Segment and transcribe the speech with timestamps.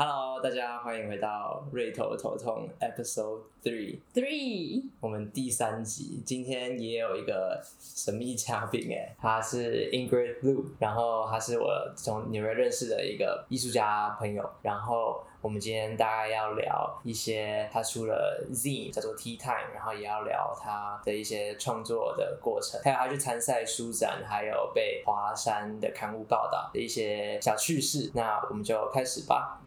[0.00, 6.22] Hello，大家欢迎回到瑞头头痛 Episode Three，Three，我们第三集。
[6.24, 14.48] 今天也有一个神秘嘉宾，哎，他是 Ingrid Lu，然后他是我从纽约认识的一个艺术家朋友。
[14.62, 28.12] 然后我们今天大概要聊一些他出了 Z 叫做 Tea Time，然后也要聊他的一些创作的过程，还有他去参赛书展，还有被华山的刊物报道的一些小趣事。
[28.14, 29.60] 那我们就开始吧。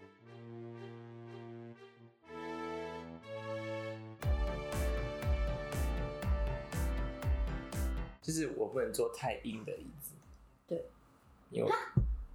[8.21, 10.13] 就是我不能坐太硬的椅子，
[10.67, 10.85] 对，
[11.49, 11.71] 因为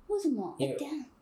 [0.09, 0.54] 为什么？
[0.59, 0.76] 因为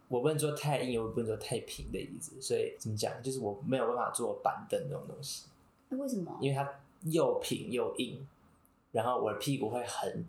[0.09, 5.47] 我不能坐太硬，我不能坐太平的椅子，所以怎么讲，就是我没有办法坐板凳这种东西，
[5.89, 6.39] 那为什么？
[6.41, 8.27] 因为它又平又硬，
[8.93, 10.25] 然后我的屁股会很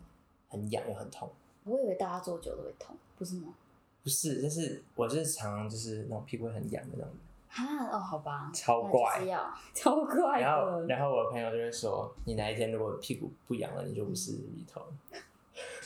[0.48, 1.30] 很痒又很痛。
[1.64, 3.54] 我以为大家坐久了会痛，不是吗？
[4.02, 7.12] 不是，就是我就是常常就是那种屁股会很痒的那种。
[7.50, 9.20] 啊，哦，好吧，超怪
[9.74, 14.82] 超怪然后，然后我的朋友就会说，你哪一天如果屁股不痒了，你就不是鱼头。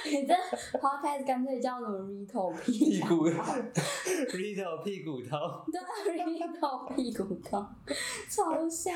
[0.05, 0.35] 你这
[0.79, 3.55] podcast 干脆叫什么 Rito 屁股好
[4.29, 5.31] Rito 屁股痛。
[5.73, 7.67] 对啊，Rito 屁股痛，
[8.31, 8.95] 超像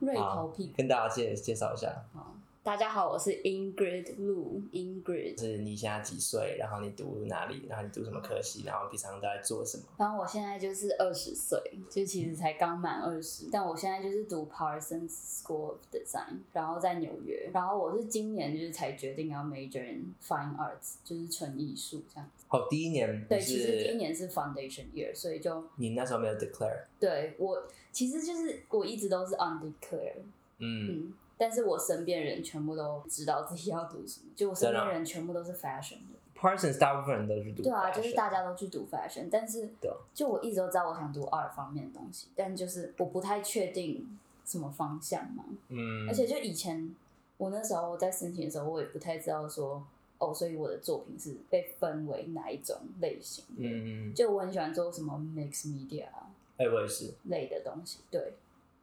[0.00, 0.72] 瑞头屁股。
[0.76, 5.40] 跟大家介介绍一下，好大家好，我是 Ingrid Lu，Ingrid。
[5.40, 9.84] 是你现在几岁，然后你读哪里，然后你读什么科系，然后平常都在做什么。
[9.96, 17.48] 然后我现在就是二十岁，就其实才刚满二十，但我现在就是读 Parsons School of Design，然后在纽约。
[17.54, 22.30] 然后我是今年就是才决定要 major in Fine Arts，就是纯艺术这样。
[22.50, 30.20] 哦，第一年对，其实第一年是 Foundation year，所以就你那时候没有 declare，对我其实就是我一直都是 undeclared，
[30.58, 36.38] 嗯，嗯，但是我身边人全部都知道自己要读什么，就我身边人全部都是 fashion 的。
[36.38, 39.70] Parsons 大部分人都是读对啊，就是大家都去读 fashion，但是
[40.12, 45.44] 就我一直都知道我想读 art 方面的东西，但就是我不太确定什么方向嘛。
[45.68, 46.94] 嗯，而且就以前
[47.38, 49.82] 我那时候在申请的时候，我也不太知道说
[50.18, 53.62] 哦，所以我的作品是被分为哪一种类型的。
[53.62, 56.04] 嗯嗯，就我很喜欢做什么 mix media
[56.58, 58.34] 哎、我也是，类的东西，对。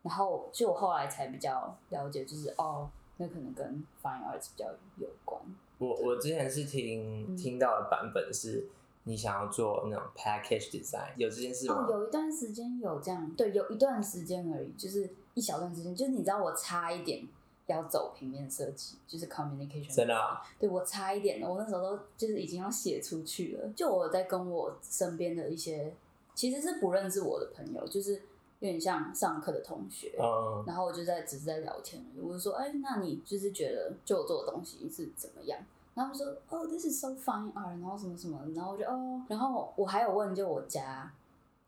[0.07, 4.65] 然后就我后来才比较了解，就是哦，那可能跟 fine arts 比较
[4.97, 5.41] 有关。
[5.77, 8.67] 我我之前是听、嗯听到的版本是，
[9.03, 11.85] 你想要做那种 package design，有这件事吗？
[11.85, 17.27] 哦，有一段时间有这样，对，有一段时间而已，就是一小段时间，就是你知道我差一点
[17.67, 23.69] 要走平面设计，就是 communication，真的啊对我差一点了，我那时候都就是已经要写出去了。
[23.75, 25.93] 就我在跟我身边的一些
[26.33, 28.23] 其实是不认识我的朋友，就是
[28.59, 35.59] 有点像上课的同学，嗯，然后我就在只是在聊天，我就说，哎，那你就是觉得就我做的东西是怎么样？
[35.93, 41.11] 然后他们说，哦，this is so fine art，然后什么什么，然后我就哦，然后我还有问就我家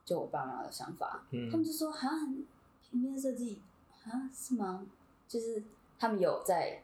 [0.06, 2.10] 就我爸妈的想法，嗯他们就说，哈，
[2.90, 3.62] 平面设计
[4.06, 4.86] 啊是吗？
[5.28, 5.62] 就是
[6.00, 6.82] 他们有在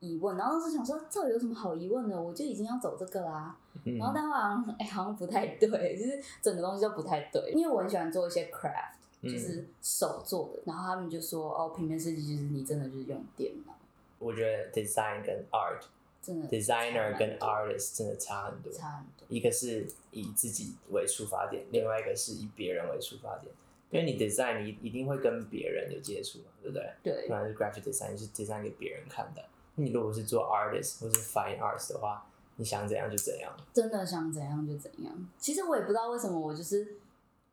[0.00, 2.20] 疑问，然后当时想说，这有什么好疑问的？
[2.20, 3.56] 我就已经要走这个啦。
[3.84, 10.62] 嗯然后但好像哎、好像不太对，就是整个东西都不太对，因为我很喜欢做一些 craft，嗯就是手做的。
[10.66, 13.74] 然后他们就说哦，平面设计就是你真的就是用电脑，
[14.18, 15.80] 我觉得 design 跟 art
[16.22, 19.26] 真的 designer 跟 artist 真的差很多，差很多。
[19.28, 23.52] 一个是以自己为出发点，另外一个是以别人为出发点。
[23.90, 26.90] 因为你 design 你一定会跟别人有接触嘛，对不对？
[27.02, 29.44] 对不然是 graphic design 你是 design 给别人看的。
[29.76, 33.54] 你如果是做 artist 或是 fine arts 的话，你想怎样就怎样。
[33.72, 35.28] 真的想怎样就怎样。
[35.38, 36.96] 其实我也不知道为什么，我就是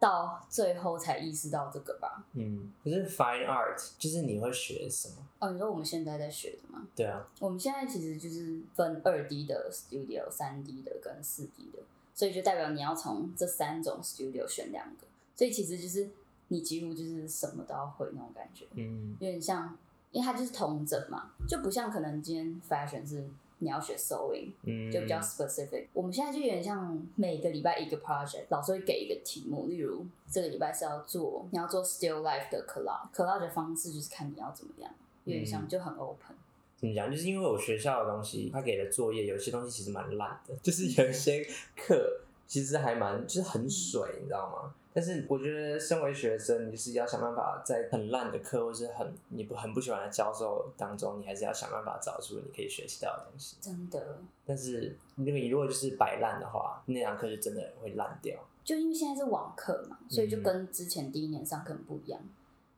[0.02, 2.26] 到最后才意识到这个吧。
[2.34, 5.16] 嗯，可是 fine art 就是你会学什么？
[5.38, 6.88] 哦，你说我们现在在学的吗？
[6.96, 11.78] 对啊，我们现在其实就是分二 D 的 studio、三 D 的跟四 D 的，
[12.16, 16.10] 所以就代表你要从这三种 studio 选两个，所以其实就是
[16.48, 19.78] 你几乎就是什么都要会那种感觉，嗯有点像，
[20.12, 23.30] 因为它就是同整嘛，就不像可能今天 fashion 是
[23.64, 25.86] 你要学 sewing，嗯，就比较 specific。
[25.94, 34.92] 我们现在就有点像每个礼拜一个 project，老师会给一个题目，例如这个礼拜是要做你要做 still life 的 collage，collage 的方式就是看你要怎么样，
[35.26, 36.36] 有点像嗯就很 open。
[36.76, 37.12] 怎么讲？
[37.12, 44.74] 就是因为我学校的东西，他给的作业有些东西其实蛮烂的，就是有一些课其实还蛮就是很水，你知道吗？
[44.94, 53.58] 但是我觉得身为学生，你是要想办法在很烂的课或是很你不很不喜欢的教授当中，你还是要想办法找出你可以学习到的东西。
[53.62, 58.38] 真的，但是你如果就是摆烂的话，那堂课就真的会烂掉。
[58.64, 62.22] 就因为现在是网课嘛，所以就跟之前第一年上课很不一样。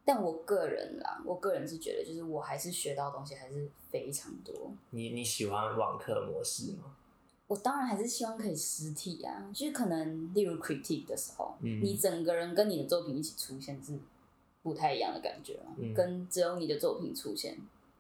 [0.06, 4.72] 但我个人啦，我个人是觉得，就是我还是学到的东西还是非常多。
[4.90, 6.96] 你你喜欢网课模式吗？
[7.54, 11.80] 我当然还是希望可以实体啊，就是可能例如 critique 的时候，嗯。
[11.84, 13.94] 你整个人跟你的作品一起出现是
[14.64, 15.94] 不太一样的感觉嘛，嗯。
[15.94, 17.56] 跟只有你的作品出现，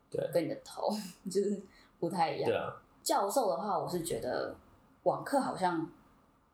[0.10, 0.28] 对。
[0.34, 0.90] 跟你的头
[1.30, 1.62] 就是
[2.00, 2.50] 不太一样。
[2.50, 2.74] 对啊，
[3.04, 4.56] 教授的话，我是觉得
[5.04, 5.88] 网课好像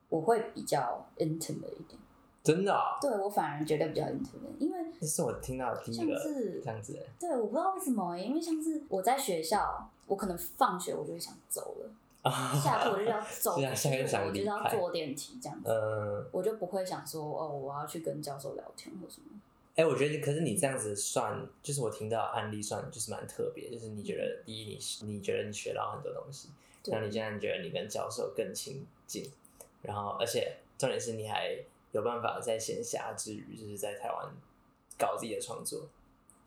[0.10, 1.98] 我会比较 intimate 一点，
[2.44, 11.90] 真的啊，对我反而觉得比较 intimate，因为这是我听到的第一像个是这样子的，对我不知道为什么欸，因为像是我在学校，我可能放学我就会想走了。
[12.62, 19.40] 下课我就要走，是啊下课就想我就是要坐电梯这样子，嗯，我就不会想说哦，我要去跟教授聊天或什么。
[19.76, 23.70] 哎、我觉得，可是你这样子算，就是我听到案例算，就是蛮特别。
[23.70, 26.50] 就是你觉得，第一，你你觉得你学到很多东西，
[26.84, 29.32] 对然后你现在觉得你跟教授更亲近，
[29.82, 31.58] 然后而且重点是你还
[31.94, 34.30] 有办法在闲暇之余，就是在台湾
[34.98, 35.88] 搞自己的创作，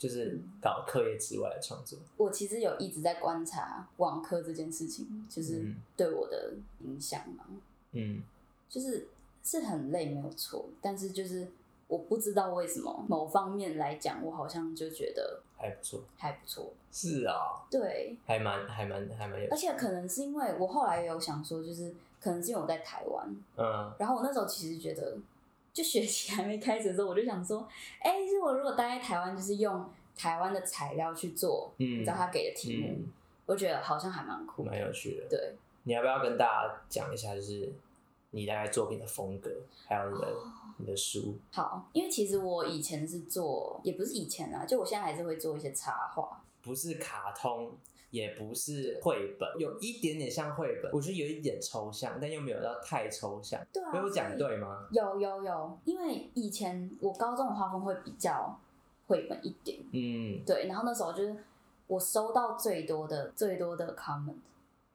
[0.02, 1.96] 就是搞课业之外的创作。
[2.16, 7.44] 我其实有一直在观察网课这件事情，就是嗯对我的影响嘛，
[7.92, 8.20] 嗯，
[8.68, 9.06] 就是
[9.44, 11.46] 是很累没有错，但是就是
[11.86, 16.00] 我不知道为什么某方面来讲，我好像就觉得还不错。
[16.16, 16.72] 还不错。
[16.90, 25.16] 是啊，对，还蛮还蛮还蛮有而，且可能是因为我后来也有想说，就是可能是因为我在台湾，嗯然后我那时候其实觉得，
[25.72, 27.66] 就学期还没开始的时候，我就想说，
[28.00, 33.12] 哎、如果如果待在台湾，就是用台湾的材料去做，嗯你知道他给的题目，嗯，
[33.46, 34.70] 我觉得好像还蛮酷的。
[34.70, 35.26] 蛮有趣的。
[35.28, 35.54] 对，
[35.84, 37.72] 你要不要跟大家讲一下，就是
[38.30, 39.50] 你大概作品的风格，
[39.86, 41.36] 还有你的、哦你的书？
[41.52, 46.42] 好，因为其实我以前是做，也不是以前啊，就我现在还是会做一些插画。
[46.62, 47.70] 不是卡通，
[48.12, 53.58] 也不是绘本，有一点点像绘本，我觉得有一点抽象，但又没有到太抽象。
[53.72, 54.86] 对啊，被我讲对吗？
[54.92, 58.60] 有有有，因为以前我高中的画风会比较
[59.06, 61.34] 绘本一点，嗯，对，然后那时候就是
[61.86, 64.34] 我收到最多的最多的 comment，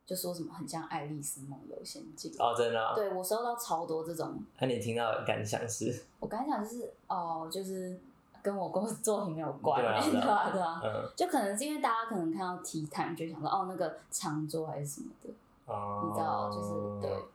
[0.06, 2.94] 就说什么很像《爱丽丝梦游仙境》哦，真的、啊。
[2.94, 6.04] 对我收到超多这种，那、你听到的感想是？
[6.20, 8.00] 我感想就是哦，就是
[8.48, 15.30] 跟我工作品没有关， 对啊对对啊啊对啊，嗯，就可能是因为大家可能看到 T time 就想说哦那个长桌还是什么的，
[15.66, 17.26] 哦，你知道就是对。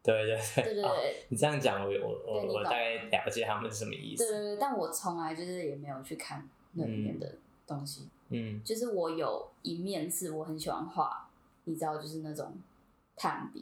[0.00, 0.36] 对对对。
[0.36, 0.82] 哦对对。
[0.82, 4.24] 对你这样讲，我我我我大概了解他们是什么意思。
[4.24, 7.34] 对对对，但我从来就是也没有去看那里面的
[7.66, 8.62] 东西，嗯。
[8.62, 11.26] 就是我有一面是我很喜欢画，
[11.64, 12.52] 你知道就是那种
[13.16, 13.60] 炭笔，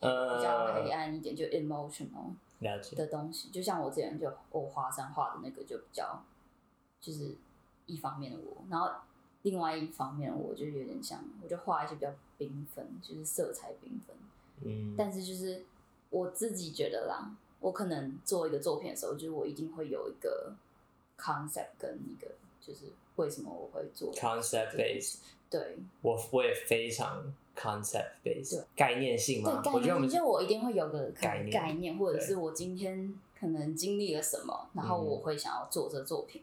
[0.00, 0.06] 比
[0.42, 2.94] 较黑呃，暗一点，就 emotional 了解。
[2.94, 6.22] 的东西，就像我之前就我华山画的那个就比较，
[7.00, 7.34] 就是
[7.86, 8.90] 一方面的我，然后
[9.42, 12.08] 另外一方面我就有点像，我就画一些比较
[12.38, 14.16] 缤纷，就是色彩缤纷，
[14.64, 15.64] 嗯，但是就是
[16.10, 17.30] 我自己觉得啦，
[17.60, 20.54] 我可能做一个作品的时候，就是我一定会有一个
[21.16, 22.28] concept 跟一个
[22.60, 22.86] 就是
[23.16, 25.18] 为什么我会做 concept base，
[25.48, 29.62] 对我我也非常 concept base 对概念性嘛。
[29.62, 36.42] 对概念，我觉得我们就我一定会有个概念概念，或者是我今天可能经历了什么，然后嗯我会想要做这作品。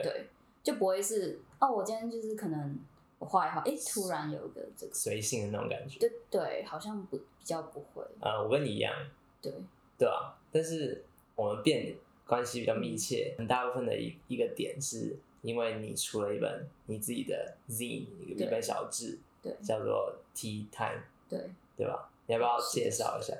[0.00, 0.26] 对对，
[0.62, 2.78] 就不会是哦，我今天就是可能
[3.18, 5.98] 我画一画，哎，突然有一个这个，随性的那种感觉。
[5.98, 8.92] 对对，好像不比较不会，呃，我跟你一样，
[9.40, 9.52] 对
[9.98, 11.04] 对啊，但是
[11.34, 11.94] 我们变
[12.26, 21.50] 关系比较密切，很大部分的一一个点是因为你出了一本你自己的 zine 一个一本小志，对叫做 Tea Time，对。
[21.74, 22.10] 对吧？
[22.26, 23.34] 你要不要介绍一下？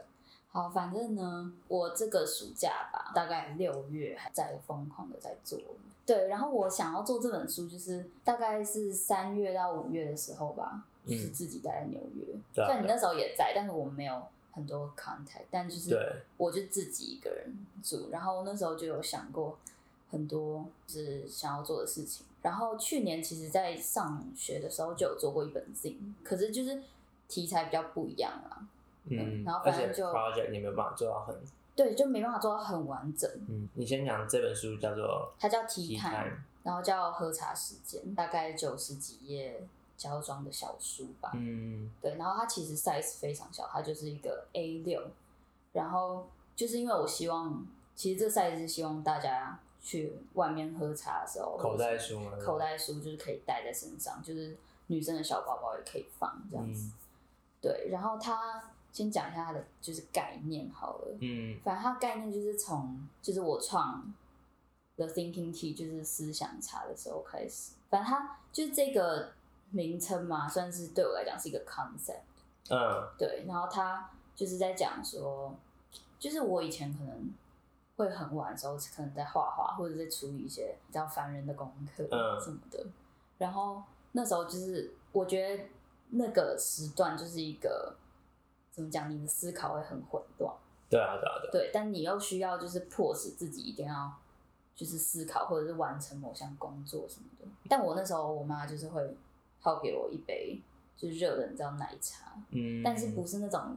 [0.51, 5.61] 好，反正呢，我这个暑假吧，大概六月还在疯狂的在做。
[6.13, 12.25] 对，然后我想要做这本书，就是大概是三月到五月的时候吧，就是自己待在纽约。
[12.53, 18.11] 虽然你那时候也在，但是我们没有很多 contact，但就是对，我就自己一个人住。
[18.11, 19.59] 然后那时候就有想过
[20.11, 22.27] 很多就是想要做的事情。
[22.43, 26.83] 然后去年其实，在上学的时候就有做过一本 z 可是就是
[27.29, 28.69] 题材比较不一样啊。
[29.05, 31.35] 嗯，然后反正就 project 你没有办法做到很，
[31.75, 33.31] 对，就没办法做到很完整。
[33.49, 41.33] 嗯，你先讲这本书叫做它叫 Tea Time，Time，然后叫喝茶时间，大概九十几页胶装的小书吧。
[41.35, 45.03] 嗯对，然后它其实 size 非常小，它就是一个 A 六，
[45.73, 52.33] 然后就是因为我希望，其实这 size 是希望大家去外面喝茶的时候，口袋书吗？
[52.45, 54.57] 口袋书就是可以带在身上，就是
[54.89, 56.83] 女生的小包包也可以放这样子。
[56.83, 56.93] 嗯
[57.63, 58.61] 对，然后它
[58.93, 61.17] 先讲一下它的就是概念好了。
[61.21, 61.59] 嗯。
[61.65, 64.15] 反正它概念就是从就是我创
[64.97, 69.33] The Thinking Tea 就是思想茶的时候开始，反正它就是这个
[69.71, 72.21] 名称嘛，算是对我来讲是一个 concept。
[72.69, 73.09] 嗯。
[73.19, 75.55] 对，然后它就是在讲说，
[76.19, 77.33] 就是我以前可能
[77.97, 82.39] 会很晚的时候，可能在画画或者在处理一些比较烦人的功课嗯。
[82.41, 82.85] 什么的，
[83.39, 83.83] 然后
[84.13, 85.65] 那时候就是我觉得
[86.11, 87.97] 那个时段就是一个
[88.73, 90.53] 怎么讲，你的思考会很混乱。
[90.91, 91.53] 对啊，对啊，对啊。
[91.53, 94.13] 对，但你又需要就是迫使自己一定要
[94.75, 97.47] 就是思考或者是完成某项工作什么的。
[97.69, 99.15] 但我那时候我妈就是会
[99.61, 100.61] 泡给我一杯
[100.97, 103.77] 就是热的，你知道奶茶，嗯，但是不是那种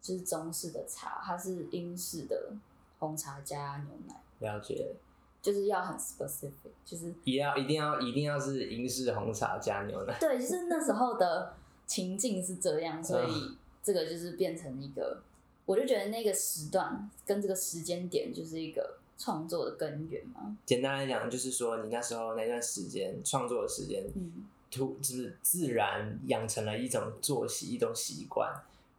[0.00, 2.52] 就是中式的茶，它是英式的
[2.98, 4.94] 红茶加牛奶，了解，
[5.42, 10.16] 就是要很 specific，就是也要一定要一定要是英式红茶加牛奶。
[10.18, 11.54] 对，就是那时候的
[11.86, 15.22] 情境是这样，所以嗯这个就是变成一个，
[15.64, 20.58] 我就觉得那个时段跟这个时间点就是一个创作的根源嘛。
[20.66, 28.52] 简单来讲，就是说你那时候那段时间创作的时间，嗯，突就是自然养成了一种作息，一种习惯。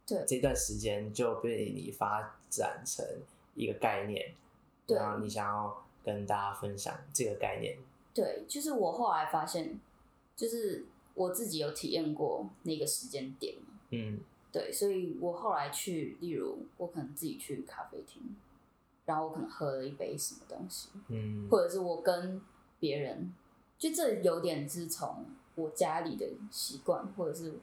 [0.06, 3.04] 对这段时间就被你发展成
[3.54, 4.32] 一个概念，
[4.86, 7.76] 然后你想要跟大家分享这个概念。
[8.14, 9.78] 对，就是我后来发现，
[10.34, 13.54] 就是我自己有体验过那个时间点。
[13.90, 14.18] 嗯
[14.50, 18.22] 对，所以我后来去，例如我可能自己去咖啡厅，
[19.04, 22.40] 然后我可能喝了一杯什么东西，嗯或者是我跟
[22.80, 23.32] 别人，
[23.78, 27.54] 就这有点是从我家里的习惯，或者是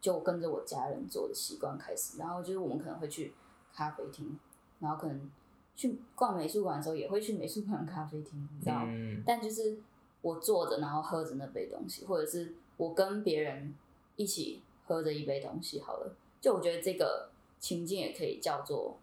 [0.00, 2.18] 就跟着我家人做的习惯开始。
[2.18, 3.32] 然后就是我们可能会去
[3.74, 4.38] 咖啡厅，
[4.78, 5.30] 然后可能
[5.74, 8.84] 去逛美术馆的时候也会去美术馆咖啡厅，你知道？
[8.86, 9.76] 嗯但就是
[10.20, 13.74] 我坐着，然后喝着那杯东西，或者是我跟别人
[14.16, 18.96] 一起喝着一杯东西，好了，就我觉得这个情境也可以叫做，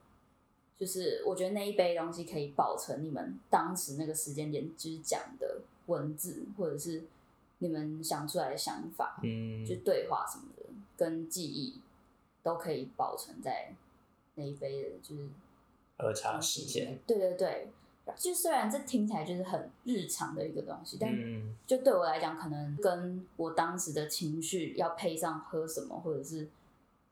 [0.78, 7.04] 就是我觉得那一杯东西可以保存你们当时那个时间点就是讲的文字，或者是
[7.60, 10.64] 你们想出来的想法，嗯就对话什么的，
[10.98, 11.82] 跟记忆
[12.44, 13.74] 都可以保存在
[14.36, 15.28] 那一杯的，就是
[15.98, 16.98] 喝茶时间。
[17.06, 17.68] 对对对，
[18.16, 26.48] 就虽然这听起来就是很日常的一个东西，但嗯就对我来讲，可能跟我当时的情绪要配上喝什么，或者是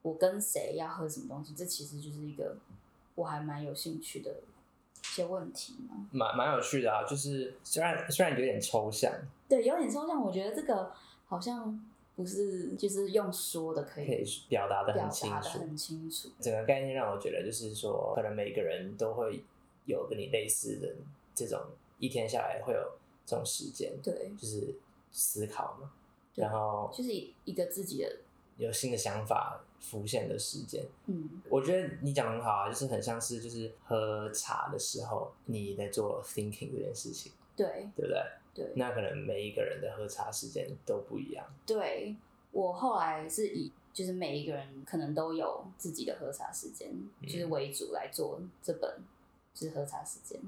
[0.01, 2.58] 我跟谁要喝什么东西，这其实就是一个
[3.16, 6.08] 我还蛮有兴趣的一些问题嘛。
[6.12, 9.12] 蛮蛮有趣的啊，就是虽然虽然有点抽象，
[9.50, 10.92] 对，有点抽象，我觉得这个
[11.27, 11.84] 好像
[12.16, 15.60] 不是就是用说的可以可以以表达的表很清楚。
[15.60, 16.30] 很清楚。
[16.39, 19.44] 整个概念让我觉得，就是说，可能每个人都会
[19.88, 20.94] 有跟你类似的
[21.34, 21.60] 这种
[21.98, 22.91] 一天下来会有
[23.25, 24.75] 这种时间，对，就是
[25.12, 25.91] 思考嘛，
[26.36, 27.10] 然后就是
[27.46, 28.17] 一个自己的，
[28.58, 30.86] 有新的想法浮现的时间。
[31.08, 38.22] 嗯，我觉得你讲得很好啊，就是很像是就是喝茶的时候你在做 thinking 这件事情，对对不对？
[38.53, 38.74] 对。
[38.75, 41.46] 那可能每一个人的喝茶时间都不一样。
[41.65, 42.15] 对
[42.51, 49.17] 我后来是以就是每一个人可能都有自己的喝茶时间，嗯就是为主来做这本就
[49.58, 50.40] 是喝茶时间。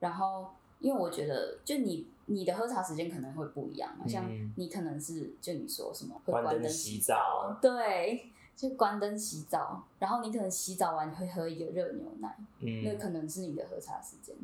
[0.00, 0.50] 然后
[0.80, 4.52] 因为我觉得，就你你的喝茶时间可能会不一样嘛，像嗯。
[4.56, 12.82] 你可能是就你说什么会关关灯灯洗澡澡，对，就关灯洗澡，然后你可能洗澡完你会喝一个热牛奶，嗯。
[12.84, 14.34] 那嗯可能是你的喝茶时间，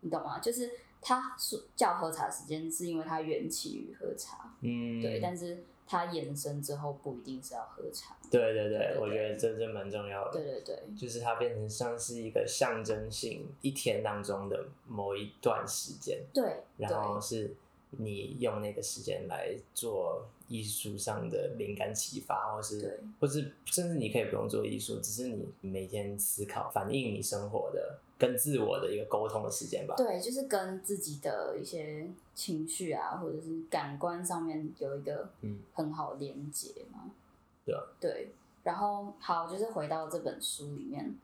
[0.00, 0.38] 你懂吗？
[0.38, 0.70] 就是
[1.02, 8.16] 它说叫喝茶时间，是因为它缘起于喝茶，嗯，对，但是它延伸之后不一定是要喝茶。
[8.30, 10.32] 对对对，对对我觉得这这蛮重要的。
[10.32, 17.56] 对对对就是它变成像是一个象征性一天当中的某一段时间，对然后是
[17.90, 29.94] 你用那个时间来做艺术上的灵感启发，或是对或是甚至你可以不用做艺术，只是你每天思考、反映你生活的跟自我的一个沟通的时间吧。
[29.96, 37.10] 对，就是跟自己的一些情绪啊，或者是感官上面有一个嗯很好的连接嘛。
[37.64, 41.14] 对啊对，然后好，就是回到这本书里面，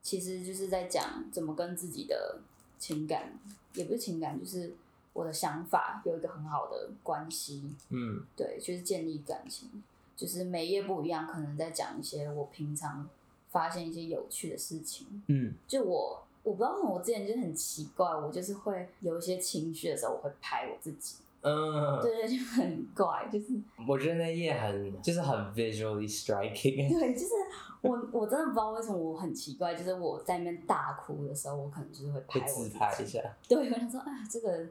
[0.00, 2.38] 其实就是在讲怎么跟自己的
[2.78, 3.38] 情感，
[3.74, 4.74] 也不是情感，就是
[5.12, 7.70] 我的想法有一个很好的关系。
[7.90, 9.82] 嗯对，就是建立感情，
[10.16, 13.06] 就是每页不一样，可能在讲一些我平常
[13.50, 15.22] 发现一些有趣的事情。
[15.28, 23.46] 嗯就我我不知道为什么，我之前就是很奇怪，我就是会有一些情绪的时候，我会拍我自己，嗯，对对，就很怪，就是
[23.88, 26.88] 我觉得那页很就是很 visually striking。
[26.88, 27.32] 对，就是
[27.80, 33.20] 我我真的不知道为什么我很奇怪，就是我在那边大哭的时候，我可能就是会拍我自己，拍一下。
[33.48, 34.66] 对，我想说啊，这个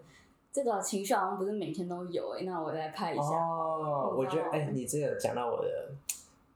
[0.54, 5.92] 这个情绪好像不是每天都有哎、那我再拍一下，哦，我觉得哎、你这个讲到我的，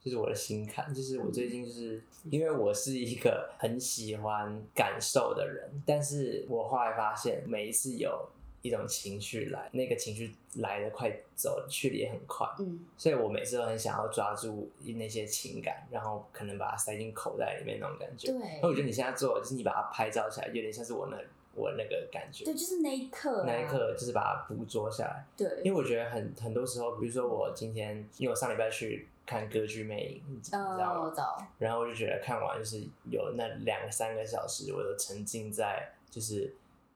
[0.03, 8.29] 就是我的心坎，就是我最近就是因为我是一个很喜欢感受的人，但是我后来发现每一次有
[8.61, 18.31] 一种情绪来，那个情绪来的快，走去的也很快，嗯，所以我每次都很想要抓住那些情感，然后可能把它塞进口袋里面那种感觉。
[18.31, 21.17] 对那我觉得你现在做就是你把它拍照起来，有点像是我那
[21.55, 22.45] 我那个感觉。
[22.45, 31.13] 对，就是那一刻、啊，那一刻就是把它捕捉下来，对，因为我觉得很很多时候，比如说我今天，因为我上礼拜去看《歌剧魅影》，你知道嗯，吗？
[31.59, 32.81] 然后我就觉得看完就是
[33.11, 36.51] 有那两三个小时，我都沉浸在就是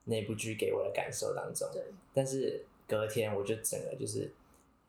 [0.06, 1.70] 那部剧给我的感受当中。
[1.72, 4.32] 对，但是隔天我就整个就是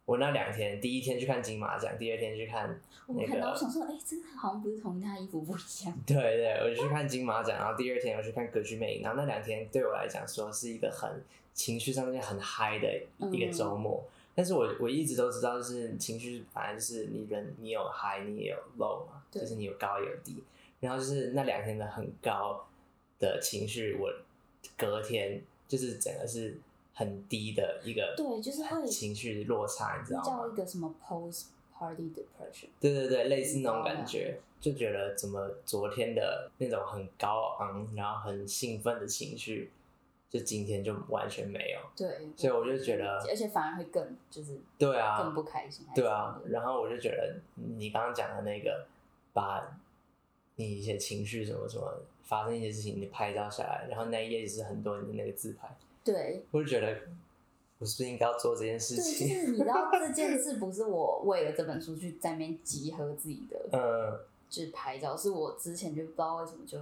[0.06, 5.94] 我那两天，第一天去看金马奖，第二天去看那我看到我想说，哎，这个好像不是同一套衣服不一样。
[6.06, 11.22] 对对，我就去看金马奖，然后第二天我去看歌剧魅影，然后那两天对我来讲说是一个很
[11.52, 12.88] 情绪上面很嗨的
[13.30, 14.02] 一个周末。
[14.34, 20.42] 但是我我一直都知道，就是情绪反正就是你人你有 high，，你也有 low 嘛，就是你有高也有低。
[20.80, 22.66] 然后就是那两天的很高
[23.18, 24.12] 的情绪，我
[24.76, 26.58] 隔天就是整个是
[26.92, 30.52] 很低的一个对，就是会情绪落差，你知道吗叫？
[30.52, 32.66] 一个什么 post party depression。
[32.80, 39.70] 对对对，类似那种感觉，就觉得怎么昨天的那种很高昂，然后很兴奋的情绪，
[40.34, 41.78] 就今天就完全没有。
[41.94, 45.86] 对，所以我就觉得而且反而会更就是对啊，更不开心。
[45.94, 48.84] 对啊然后我就觉得你刚刚讲的那个，
[49.32, 49.78] 把
[50.56, 55.68] 你一些情绪什么什么发生一些事情，你拍照下来，然后那一页也是很多你的那个自拍，
[56.02, 56.88] 对我就觉得
[57.78, 59.28] 我是不是应该要做这件事对，就情？
[59.28, 64.18] 是你知道这件事不是我为了这本书去在那边集合自己的， 嗯，
[64.50, 66.78] 就是拍照，是我之前就不知道为什么就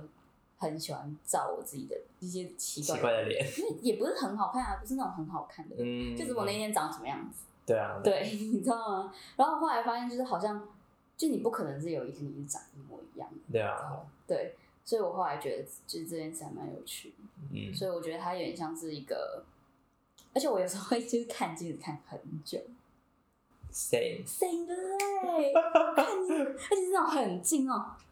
[0.63, 9.13] 很喜欢照我自己的一些奇怪奇怪的脸， 因为也不是很好看啊，不是那种很好看的，嗯，就是我那天长什么样子，对啊，对， 你知道吗？
[9.37, 10.69] 然后后来发现就是好像，
[11.17, 14.55] 就你不可能是有一天你是长一模一样的，对啊，对，
[14.85, 17.15] 所以我后来觉得就是这件事还蛮有趣的，
[17.53, 19.45] 嗯，所以我觉得它有点像是一个，
[20.33, 22.61] 而且我有时候会就是看镜子看很久。
[23.73, 25.53] same，same 对不对？
[25.97, 28.12] 看你，而且是那种很近哦，我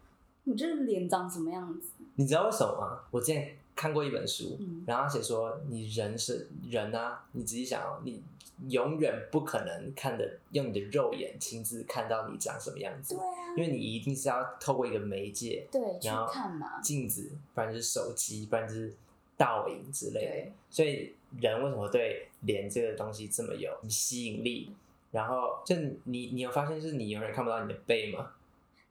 [0.55, 3.01] 觉得脸长什么样子，你知道为什么吗？
[3.11, 8.23] 我之前看过一本书，嗯然后他写说，你人是人啊，你仔细想哦，你
[8.69, 18.95] 永远不可能看的用你的肉眼亲自看到你长什么样子对，啊，因为你一定是要透过一个媒介，对，然后看嘛，镜子，不然就是手机，不然就是
[19.37, 20.53] 倒影之类的对。
[20.69, 24.75] 所以人为什么对脸这个东西这么有吸引力？
[25.11, 28.31] 然后就你你有发现，就是你永远看不到你的背吗？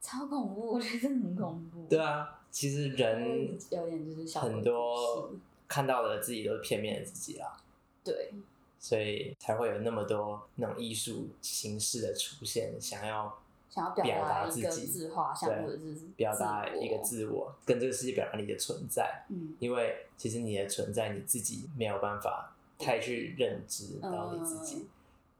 [0.01, 1.85] 超恐怖，我觉得很恐怖。
[1.89, 5.31] 对啊，其实人有点就是很多
[5.67, 7.57] 看到的自己都是片面的自己啦。
[8.03, 8.33] 对
[8.79, 13.38] 所以才会有那么多那种艺术形式的出现，想要
[13.69, 19.25] 想要表表达达一个自己自画像对或者是表达一个自我，跟这个世界表达你的存在。
[19.27, 24.89] 嗯因为其实你的存在你自己没有办法太去认知到你自己，嗯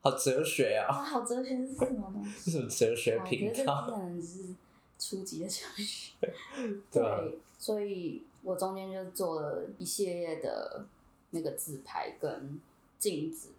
[0.02, 1.04] 好哲学啊，啊！
[1.04, 2.32] 好哲学是什么东西？
[2.52, 4.56] 是什么哲学哇我觉得这频道，可能是
[4.98, 6.14] 初级的哲学。
[6.92, 10.86] 对所以我中间就做了一系列的
[11.32, 12.60] 那个自拍跟
[12.98, 13.50] 镜子，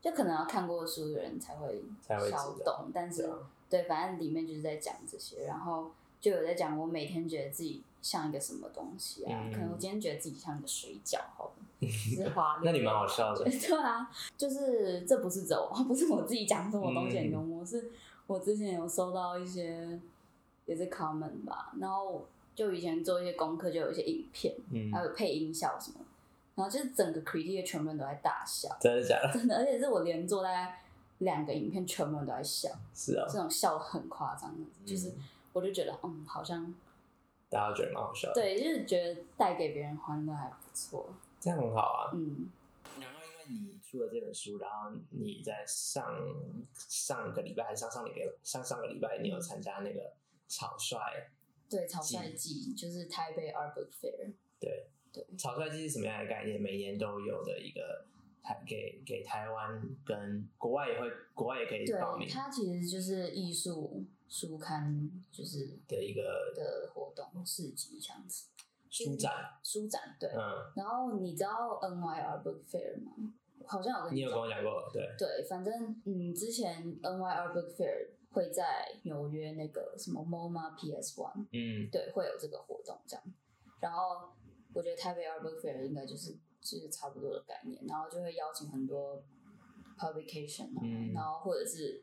[0.00, 3.28] 就可能要看过书的人才会稍懂，但是
[3.68, 11.52] 对反正里面就是在讲这些，然后就有在讲我每天觉得自己像一个什么东西啊，嗯可能我今天觉得自己像一个水饺，好了，
[11.86, 13.44] 是花 那你蛮好笑的。
[13.46, 17.32] 对啊，就是这不是走 不是我自己讲什么东西很嗯。
[17.32, 17.90] 幽默，是
[18.26, 20.00] 我之前有收到一些
[20.66, 24.90] 也是 comment 吧，然后就以前做一些功课，就有一些影片，嗯。
[24.92, 26.00] 还，有配音效什么，
[26.56, 29.30] 然后就是整个 critique 全部人都在大笑，真的假的？
[29.32, 30.82] 真的，而且是我连做大概
[31.18, 36.72] 两个影片，全部人都在笑，是啊，这种笑很夸张的，就是嗯我就觉得嗯，好像
[37.48, 41.06] 大家觉得蛮好笑的，对，就是觉得带给别人欢乐还不错，
[41.40, 42.10] 这样很好啊。
[42.14, 42.50] 嗯，
[43.00, 46.04] 然后因为你出了这本书，然后你在上
[46.74, 50.12] 上个礼拜还是上上礼拜上上个礼拜，你有参加那个
[50.46, 50.98] 草率，
[51.68, 54.88] 对，草率季就是台北 Art Book Fair，对。
[55.10, 55.26] 对。
[55.38, 56.60] 草率季是什么样的概念？
[56.60, 58.04] 每年都有的一个
[58.42, 68.48] 台给给台湾跟国外也会国外也可以报，名它其实就是艺术书刊，就是的一个的活动市集这样子，
[68.90, 70.28] 书展，书展对。
[70.30, 73.12] 嗯，然后你知道 NYR Book Fair 吗？
[73.66, 83.22] 好像有跟你有跟我讲过，对，对，反正嗯，之前 NYR Book Fair 会在纽约那个什么 MoMA PS One，嗯对，会有这个活动这样。
[83.80, 84.30] 然后
[84.72, 89.22] 我觉得台北 Art Book Fair 应该就是就是差不多的概念，然后就会邀请很多
[89.98, 92.02] publication 啊，嗯然后或者是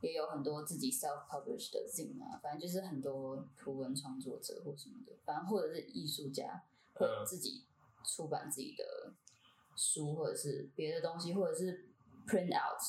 [0.00, 6.62] 也有很多自己 self published 的 zine 啊，反正就是很多图文创作者或什么的，反正或者是艺术家
[6.94, 7.24] 会嗯。
[7.26, 7.64] 自己
[8.04, 9.12] 出版自己的
[9.76, 11.86] 书，或者是别的东西，或者是
[12.26, 12.80] print out，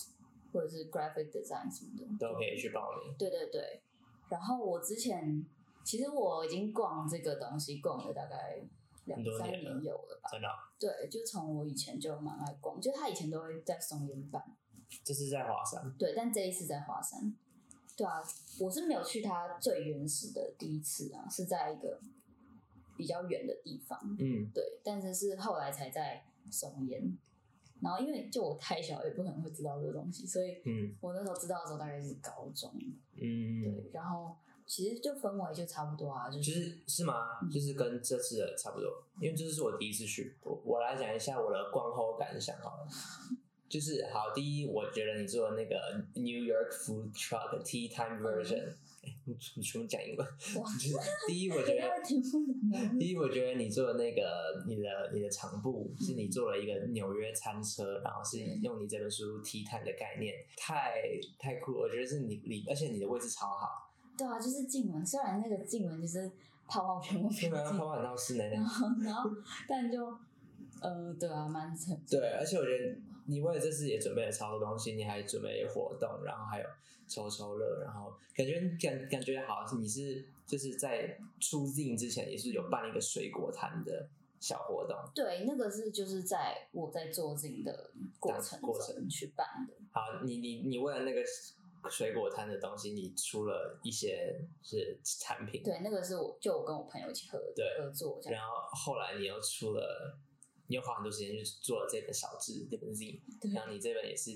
[0.53, 3.81] 或者是 graphic design 什么的，都可以去报名，对对对，
[4.29, 5.45] 然后我之前
[5.83, 8.61] 其实我已经逛这个东西逛了大概
[9.05, 10.29] 两三年有了吧？
[10.31, 14.55] 真的哦，对，就从我以前就蛮爱逛，就他以前都会在松烟办，
[15.03, 17.33] 这是在华山，对，但这一次在华山，
[17.95, 18.21] 对啊，
[18.59, 21.99] 我是没有去它最原始的第一次啊，是在一个
[22.97, 27.17] 比较远的地方，嗯对，但是是后来才在松烟。
[27.81, 32.71] 然后因为就我太小，也不可能会知道这个东西，所以嗯我那时候知道的时候大概是高中，
[33.15, 34.35] 嗯，对，然后
[34.67, 37.41] 其实就氛围就差不多啊，就就是是是吗？
[37.51, 40.37] 就是跟这次的差不多，因为这次是我第一次去。
[40.43, 42.87] 我我来讲一下我的观后感想好了。
[43.71, 45.75] 就是好，第一，我觉得你做的那个
[46.13, 48.67] New York Food Truck Tea Time Version，
[49.01, 50.27] 哎、你你全部讲英文。
[50.77, 51.87] 就是第一，我觉得
[52.99, 61.01] 第一，我觉得你做的那个你的你的场部是你做了一个纽约餐车，然后是用你这本书 Tea Time 的概念，太
[61.39, 61.79] 太酷了。
[61.83, 66.29] 我觉得是你你，而且你的位置超好，对啊，就是进门，虽然那个进门就是
[66.67, 68.49] 泡泡全部飘进泡泡很闹室内。
[68.49, 69.29] 然后然后
[69.65, 70.05] 但就
[70.81, 76.65] 呃，对啊，蛮沉重对，而且我觉得你为了这次也准备了超多东西，你还准备活动，然后还有
[77.07, 84.97] 抽抽乐，然后感觉感感觉好像是你是就是在出 Z 之前也是有办一个水果摊的小活动。
[85.13, 89.73] 对，那个是就是在我在做自己的过程过程去办的。
[89.91, 91.21] 好，你你你为了那个
[91.89, 98.21] 水果摊的东西，你出了一些是产品，对，那个是我就我跟我朋友一起合对合作。
[98.29, 100.17] 然后后来你又出了，
[100.71, 104.31] 你又花很多时间去做了这本小志这本 Z，对然后你这本也是。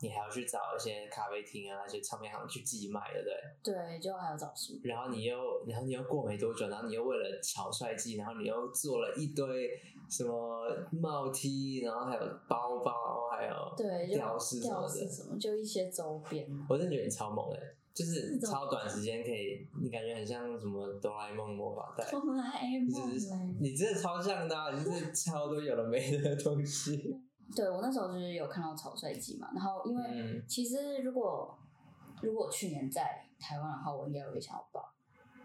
[0.00, 3.74] 你还要去找一些咖啡厅啊，那些唱片行去寄卖，对不对？
[3.74, 4.78] 对，就还要找书。
[4.84, 9.68] 然后你又，然后你又过没多久，然后你又为了草率季，然后你又做了一堆
[10.08, 15.08] 什么帽 T，然后还有包包，还有对，就吊饰什么的。
[15.08, 16.66] 什么，就一些周边啊。
[16.70, 17.58] 我真的觉得你超猛哎、
[17.98, 23.34] 就是超短时间可以，你感觉很像什么哆啦 A 梦魔法袋，哆啦 A 你只是。
[23.60, 27.20] 你真的超像的、啊，你是 超多有的没的东西。
[27.56, 31.58] 对我那时候就是有看到草率季嘛，然后因为嗯其实如果
[32.22, 34.94] 如果去年在台湾的话，我应该也会想要报，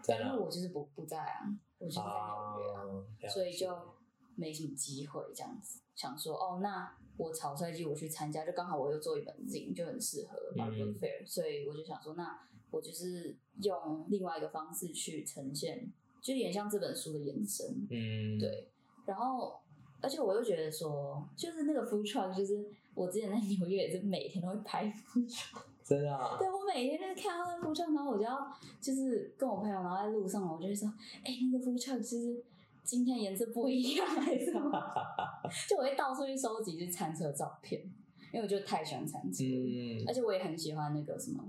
[0.06, 1.40] 但因为我就是不不在啊，
[1.78, 3.68] 我就是在纽约啊，所以就
[4.36, 5.80] 没什么机会这样子。
[5.94, 10.60] 想说哦，那我草率季我去参加，就刚好我又做一本 z 就很适合 e
[11.00, 12.38] Fair，、所以我就想说，那
[12.70, 17.86] 我就是用另外一个方式去呈现，就有点像这本书的延伸。
[17.88, 18.68] 嗯，对，
[19.06, 19.60] 然后
[20.00, 32.42] 而且我又觉得说，就是那个 food truck，就是我之前在纽约也是每天都会拍 food truck，真的啊、对我每天就是看到那 food truck，然后我就要就是跟我朋友，然后在路上，我就会说，哎、那个 food truck 就是
[32.84, 34.70] 今天颜色不一样还是什么，
[35.68, 37.80] 就我会到处去收集就是餐车的照片，
[38.32, 41.42] 因为我就太喜欢餐车，嗯，而且我也很喜欢那个什么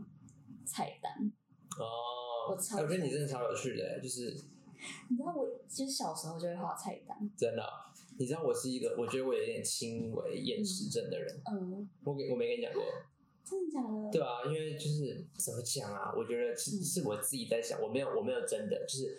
[0.66, 1.32] 菜单，
[1.78, 4.34] 哦，我超我觉得你真的超有趣的，就是
[5.10, 11.42] 你知道我其实小时候就会画菜单，真的啊、你知道我是一个，我觉得我有点轻微厌食症的人。
[11.52, 12.82] 嗯，我给我没跟你讲过，
[13.44, 14.10] 真的假的？
[14.12, 16.14] 对啊，因为就是怎么讲啊？
[16.16, 16.84] 我觉得是嗯。
[16.84, 19.18] 是我自己在想，我没有我没有真的就是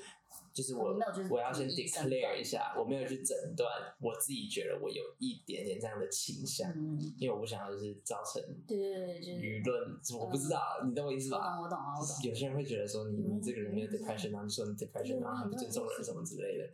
[0.52, 0.96] 就是我
[1.30, 3.68] 我要先 declare 一下，我没有去诊断，
[4.00, 11.54] 我自己觉得我有一点点这样的倾向，嗯，因为我不想要就是造成对对对，就是舆论，我不知道，你懂我意思我吧？
[11.56, 12.16] 懂我懂啊，我懂。
[12.22, 16.64] 有些人会觉得说你嗯你这个人没有 depression，然后你说你 depression，然后很不尊重人什么之类的。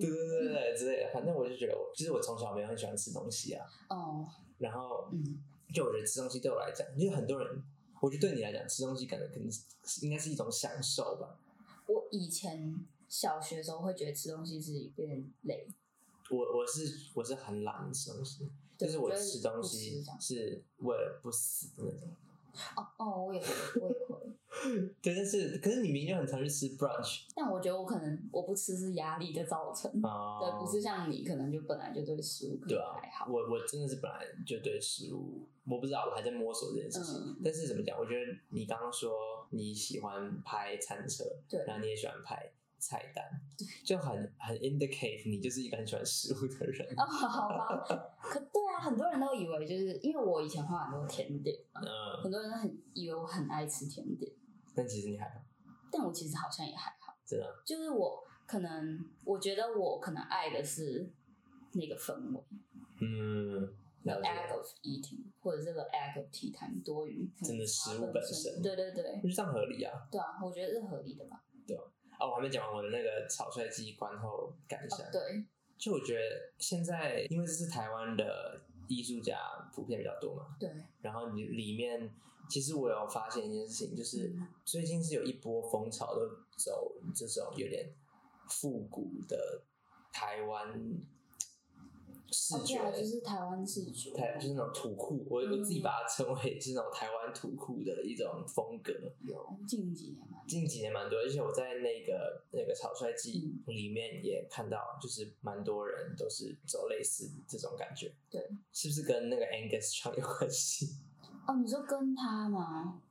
[0.00, 1.10] 对对对对对之类的。
[1.12, 4.26] 反正我就觉得我，其实我从小没有很喜欢吃东西啊，哦，
[4.58, 5.42] 然后嗯，
[5.74, 7.62] 就我觉得吃东西对我来讲，因为很多人，
[8.00, 11.38] 我觉得对你来讲吃东西可能可能是应该是一种享受吧。
[11.90, 12.74] 我以前
[13.08, 15.66] 小学的时候会觉得吃东西是有点累，
[16.30, 18.48] 我我是我是很懒吃东西，
[18.78, 22.08] 对就是我吃东西是为了不死的那种。
[22.76, 23.46] 哦哦，我也会，
[23.80, 37.14] 我也会， 对，但是可是你明明就很常去吃 brunch 但我觉得我可能我不吃是压力的造成，啊，对，不是像你可能就本来就对食物可能还好，我我真的是本来就对食物，我不知道，我还在摸索这件事情。
[37.24, 37.96] 嗯但是怎么讲？
[37.98, 41.62] 我觉得你刚刚说你喜欢拍餐车，对。
[41.66, 43.24] 然后你也喜欢拍菜单，
[43.84, 46.88] 就很很 indicate 你就是一个很喜欢食物的人。
[46.96, 47.84] 哦，好吧，
[48.22, 54.32] 可对啊，很多人都以为就是因为我以前画很多甜点嘛，嗯，很多人都很以为我很爱吃甜点，
[54.74, 55.42] 但其实你还好，
[55.92, 57.14] 但我其实好像也还好。
[57.26, 57.62] 真的。
[57.66, 61.08] 就是我可能，我觉得我可能爱的是
[61.72, 62.42] 那个氛围。
[63.02, 64.28] 嗯，，the 了解。
[64.28, 70.08] act of eating，或者这个 act of tea time 多余真的食物本身对对对，就这样合理啊！
[70.10, 71.42] 对啊，我觉得是合理的吧。
[71.66, 75.00] 对啊，我还没讲完我的那个草率季观后感想。
[75.00, 75.44] 哦，对，
[75.78, 79.38] 就我觉得现在，因为这是台湾的艺术家
[79.74, 82.12] 普遍比较多嘛，对，然后你里面，
[82.48, 87.90] 其实我有发现一件事情，就是嗯最近是有一波风潮都走这种有点
[88.48, 89.62] 复古的
[90.12, 90.68] 台湾，
[92.32, 93.04] 视哦，对啊，就。
[93.04, 98.92] 是台湾视觉，台就是那种土库，我我自己把它称为是那种台湾土库的一种风格。
[99.22, 108.14] 有近几年嘛，近几年蛮多，而且我在那个那个草率季嗯里面也看到，就是蛮多人都是走类似这种感觉。
[108.30, 108.40] 对，
[108.72, 110.94] 是不是跟那个 Angus Chang 有关系？
[111.48, 113.02] 哦，你说跟他吗？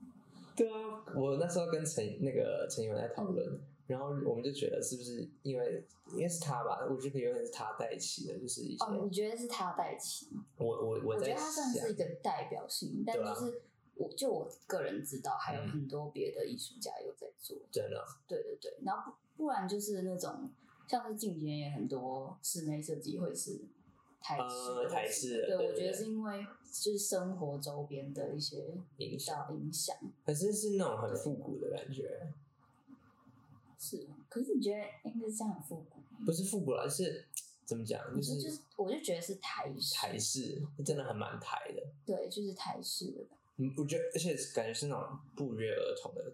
[0.55, 6.85] 对啊，我那时候跟陈那个陈友在讨论，然后我们就觉得是不是因为应该是他吧？
[6.87, 10.29] 我觉得有点是他带起的，就是一些、哦，你觉得是他带起？
[10.57, 13.63] 我我我在我觉得他算是一，个代表性，但就是
[13.95, 17.57] 我就我个人知道，还有嗯很多别的艺术家有在做。
[17.71, 20.51] 真的对对对，然后不不然就是那种
[20.87, 23.59] 像是近几年也很多室内设计会是
[24.21, 29.95] 台式呃，台式的对，我觉得是因为就是生活周边的一些影响，小影响。
[30.23, 32.31] 可是是那种很复古的感觉，
[33.79, 36.01] 是吗，可是你觉得应该是这样很复古？
[36.25, 37.25] 不是复古啦，是
[37.63, 37.99] 怎么讲？
[38.13, 41.81] 就是就是是我就觉得是台式，台式，真的很蛮台的。
[42.05, 46.33] 对，就是台式的感觉，嗯，我觉得，而且感觉是那种不约而同的，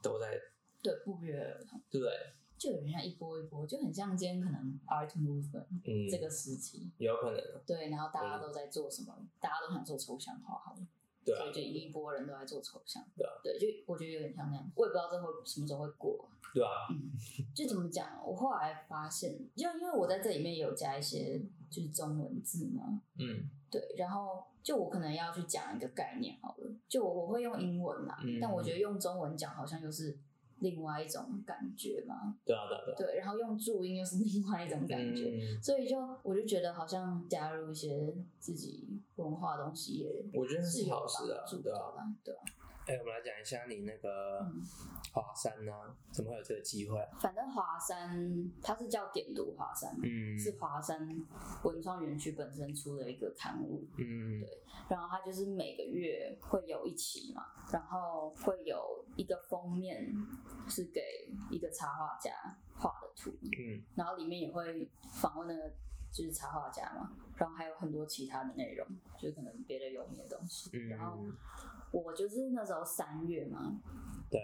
[0.00, 0.40] 都在，
[0.82, 2.12] 对，不约而同，对不对？
[2.56, 9.14] 就有点像一波一波，就很像今天可能 art movement 嗯，这个时期，有可能，对，然后大家都在做什么？
[9.38, 10.80] 大家都想做抽象画，好了。
[11.28, 11.44] 对啊。
[11.44, 13.32] 所以，就一波人都在做抽象，对啊。
[13.42, 17.12] 对，就我觉得有点像那样，我也不知道这会什么时候会过，对啊，嗯
[17.54, 23.50] 就怎么讲，我后来发现，就因为我在这里面有加一些就是中文字嘛，嗯。
[23.70, 28.38] 对，然后就我可能要去讲一个概念好了，就我我会用英文啦，嗯。
[28.40, 30.18] 但我觉得用中文讲好像又是
[30.60, 41.78] 另外一种感觉嘛，对啊，对啊，对啊，对，然后用注音又是另外一种感觉，嗯，所以就我就觉得好像加入一些自己文化的东西也我觉得是好事啊对啊。
[41.96, 42.40] 的，对啊。
[42.86, 44.62] 哎，我们来讲一下你那个嗯。
[45.10, 45.72] 华山呢，
[46.12, 46.98] 怎么会有这个机会？
[46.98, 47.18] 啊？
[47.18, 50.38] 反正华山它是叫点读华山，嗯。
[50.38, 51.08] 是华山
[51.64, 54.40] 文创园区本身出的一个刊物，嗯。
[54.40, 54.48] 对。
[54.88, 57.42] 然后它就是每个月会有一期嘛，
[57.72, 60.14] 然后会有一个封面
[60.68, 61.02] 是给
[61.50, 62.32] 一个插画家
[62.76, 64.88] 画的图，嗯然后里面也会
[65.20, 65.68] 访问那个
[66.12, 68.86] 就是插画家嘛，然后还有很多其他的内容，
[69.18, 70.70] 就是可能别的有名的东西。
[70.72, 71.36] 嗯然后嗯，
[71.90, 73.80] 我就是那时候三月嘛，
[74.30, 74.40] 对，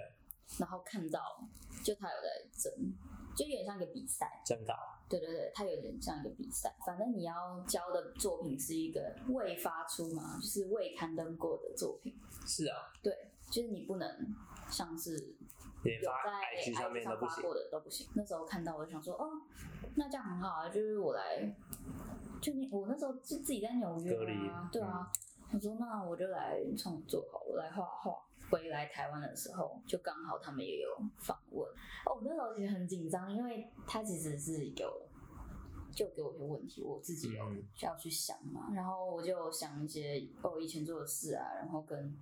[0.58, 1.48] 然后看到
[1.84, 2.92] 就他有在争，
[3.36, 4.42] 就有点像一个比赛。
[4.44, 6.74] 真的啊，对对对，它有点像一个比赛。
[6.84, 12.12] 反正你要交的作品是一个未发出嘛，就是未刊登过的作品。
[12.46, 14.34] 是啊，对，就是你不能
[14.68, 15.14] 像是
[15.82, 18.08] 有在 IG 上面发过的都不行。
[18.14, 19.30] 那时候看到我就想说，哦，
[19.96, 21.54] 那这样很好啊，就是我来，
[22.40, 24.14] 就你我那时候是自己在纽约
[24.48, 25.10] 啊，对啊。
[25.52, 28.18] 我说那我就来创作好了，我来画画。
[28.50, 31.66] 回来台湾的时候，就刚好他们也有访问。
[32.04, 35.02] 哦，我那时候其实很紧张，因为他其实是有
[35.90, 38.70] 就给我一些问题，我自己有嗯需要去想嘛。
[38.74, 42.14] 然后我就想一些哦我以前做的事啊，然后跟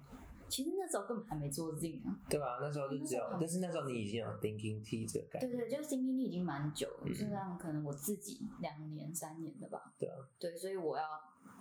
[0.52, 7.14] 其实那时候根本还没做 Z 啊，对啊，那时候就只有但是那时候你已经有 thinking T 这个概念，对对，就是新经历已经蛮久了，嗯。
[7.14, 9.94] 就像可能我自己两年三年的吧。
[9.98, 11.04] 对啊，对，所以我要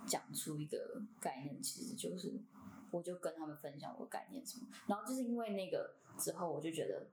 [0.04, 2.38] 讲出一个概念，其实就是
[2.90, 7.06] 我就跟他们分享我的概念什么，然后就是因为那个之后，我就觉得，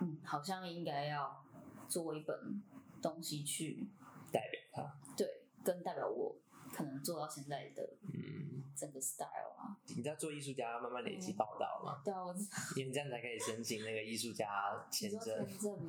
[0.00, 1.44] 嗯，好像应该要
[1.88, 2.62] 做一本
[3.02, 3.86] 东西去
[4.32, 6.34] 代表他，对，跟代表我
[6.74, 9.76] 可能做到现在的嗯，整个 style 啊。
[9.96, 12.00] 你知道做艺术家要慢慢累积报道吗？
[12.04, 15.46] 对啊，我知道因为这样才可以申请那个艺术家签证。
[15.46, 15.86] 签证吗？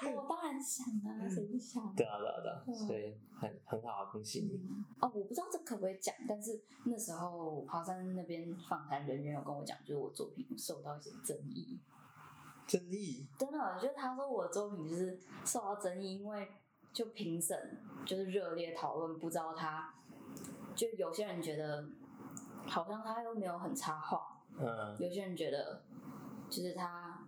[0.00, 1.94] 对 我当然想啊，谁不想？
[1.94, 4.58] 对啊，对啊，对所以很很好啊，恭喜你。
[5.00, 11.78] 哦，我不知道这可不可以讲，但是那时候华山那边访谈人员有跟我讲，就是我作品受到一些争议。
[12.66, 16.48] 争议，真的，就是他说我的作品就是受到争议，因为
[16.96, 19.92] 就评审就是热烈讨论，不知道他，
[20.74, 21.86] 就有些人觉得
[22.66, 25.82] 好像他又没有很插话，嗯，有些人觉得
[26.48, 27.22] 就是他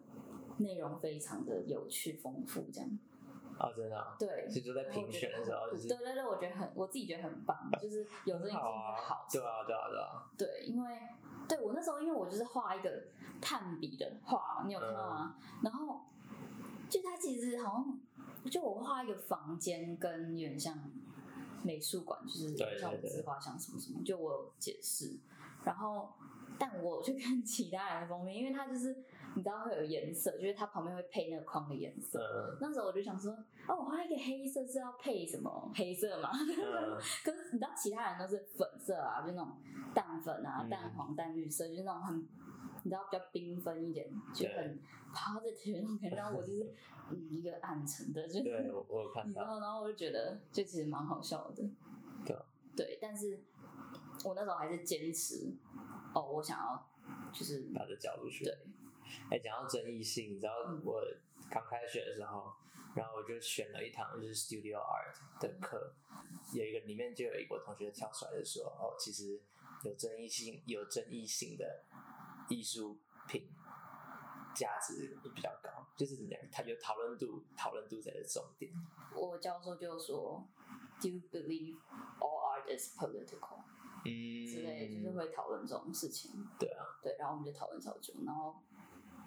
[0.56, 2.88] 内容非常的有趣丰富，这样
[3.58, 4.48] 哦，真的啊，对。
[4.48, 10.98] 所以就在评选的时候，就是对对对，我觉得很，我自己觉得很棒，就是有争议性很好是好啊，对啊，对啊，对啊，对，因为
[11.46, 13.04] 对我那时候，因为我就是画一个
[13.38, 15.36] 炭笔的画，你有看到吗？
[15.36, 16.00] 嗯然后
[16.88, 18.00] 就它其实好像，
[18.48, 20.76] 就我画一个房间，跟有点像
[21.62, 25.18] 美术馆，就是像自画像什么什么，就我有解释。
[25.64, 26.08] 然后，
[26.58, 32.18] 但我去看其他人的封面，因为它就是你知道会有颜色，就是它旁边会配那个框的颜色。
[32.20, 33.32] 嗯那时候我就想说，
[33.66, 36.30] 哦，我画一个黑色是要配什么黑色嘛？
[36.32, 39.52] 嗯， 可是你知道，其他人都是粉色啊，就那种
[39.94, 42.26] 淡粉啊、嗯淡黄、淡绿色，就是那种很
[42.88, 44.80] 你知道比较缤纷一点，就很
[45.12, 46.74] positive 那种感觉，然后我就是
[47.12, 51.62] 嗯一个暗沉的，就对我我有看到，然后然后我就觉得就其实蛮好笑的，
[52.24, 52.42] 对啊。
[52.74, 53.38] 对，但是
[54.24, 55.52] 我那时候还是坚持，
[56.14, 56.88] 哦，我想要
[57.32, 58.44] 就是把这交出去。
[58.44, 58.56] 对，
[59.30, 60.80] 哎，讲到争议性，你知道嗯。
[60.84, 61.02] 我
[61.50, 62.52] 刚开学的时候，
[62.94, 65.92] 然后我就选了一堂就是 Studio Art 的课，
[66.52, 69.40] 有一个里面就有一个我同学跳出来就说，哦，其实
[69.82, 71.84] 有争议性、有争议性的
[72.48, 73.48] 艺术品
[74.54, 78.72] 价值比较高，就是怎么样，它有讨论度，讨论度才是重点。
[79.14, 80.46] 我教授就说
[81.00, 81.78] ，Do you believe
[82.18, 83.62] all art is political
[84.04, 86.30] 嗯，之类，就是会讨论这种事情。
[86.58, 88.56] 对啊，对，然后我们就讨论超久，然后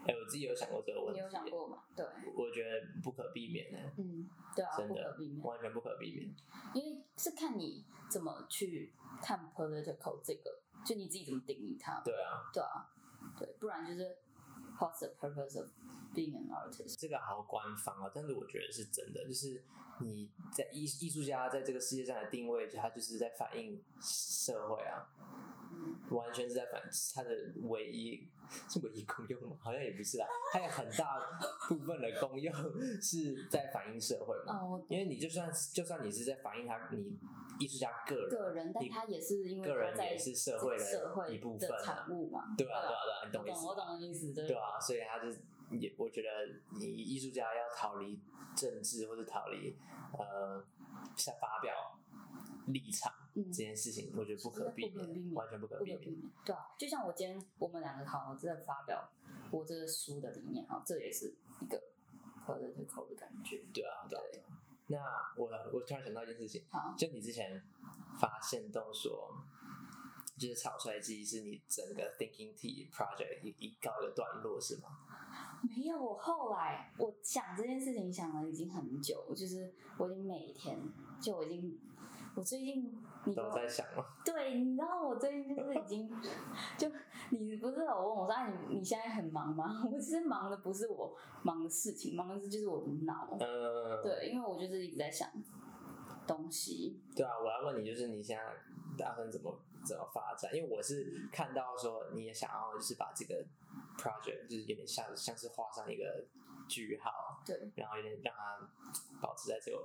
[0.06, 1.84] 哎，我自己有想过这个问题，你有想过吗？
[1.96, 2.06] 对，
[2.36, 6.34] 我觉得不可避免的，嗯，对啊，真的不可避免，完全不可避免。
[6.74, 12.90] 因为是看你怎么去看 political 这个，就你自己怎么定义它，对啊，对啊，
[13.46, 14.18] 对，不然就是
[14.80, 15.70] what's the purpose of
[16.14, 17.00] being an artist？
[17.00, 19.64] 这个好官方啊，但是我觉得是真的，就是
[20.00, 25.10] 你在艺艺术家在这个世界上的定位，他就是在反映社会啊，
[26.12, 26.82] 完全是在反
[27.16, 27.30] 他的
[27.64, 28.30] 唯一
[28.70, 29.58] 是唯一功用吗？
[29.62, 31.20] 好像也不是啦，它有很大
[31.68, 32.54] 部分的功用
[33.02, 34.60] 是在反映社会嘛。
[34.60, 37.18] 哦，因为你就算就算你是在反映他你
[37.60, 43.76] 艺术家个人，个人，他也是因为个人也是社会的一部分产物嘛，对啊对啊对啊，你懂我意思我？
[43.76, 46.28] 懂的意思，对对啊，所以他就是也，我觉得
[46.78, 48.20] 你艺术家要逃离
[48.56, 49.78] 政治或者逃离
[50.18, 50.62] 呃，
[51.16, 51.74] 像发表
[52.68, 56.22] 立场嗯这件事情，我觉得不可避免完全不可避免。
[56.46, 59.10] 对啊，就像我今天我们两个好在发表
[59.52, 61.82] 我这个书的理念哈，这也是一个
[62.46, 63.64] political 的感觉。
[63.74, 64.24] 对啊，对啊。
[64.32, 64.44] 对，
[64.88, 64.98] 那
[65.38, 67.64] 我我突然想到一件事情，好，就你之前
[68.20, 69.34] 发现动说，
[70.38, 74.90] 就是草率记是你整个 thinking tea project 一一告一个段落是吗？
[75.64, 80.78] 没有，我后来我想这件事情想了已经很久，就是我已经每天
[81.22, 81.80] 就我已经，
[82.36, 82.92] 我最近
[83.26, 84.06] 你跟都在想吗？
[84.26, 86.10] 对，你知道我最近就是已经，
[86.78, 86.90] 就
[87.30, 89.84] 你不是有问我说，啊，你你现在很忙吗？
[89.92, 93.28] 我其实忙的不是我忙的事情，忙的是就是我的脑。
[93.40, 95.30] 嗯，对，因为我就是一直在想
[96.26, 97.00] 东西。
[97.16, 98.44] 对啊，我要问你，就是你现在
[98.98, 100.56] 打算怎么怎么发展？
[100.56, 103.44] 因为我是看到说你也想要就是把这个
[103.98, 106.26] project 就是有点像像是画上一个
[106.68, 108.58] 句号，对，然后有点让它
[109.22, 109.78] 保持在这个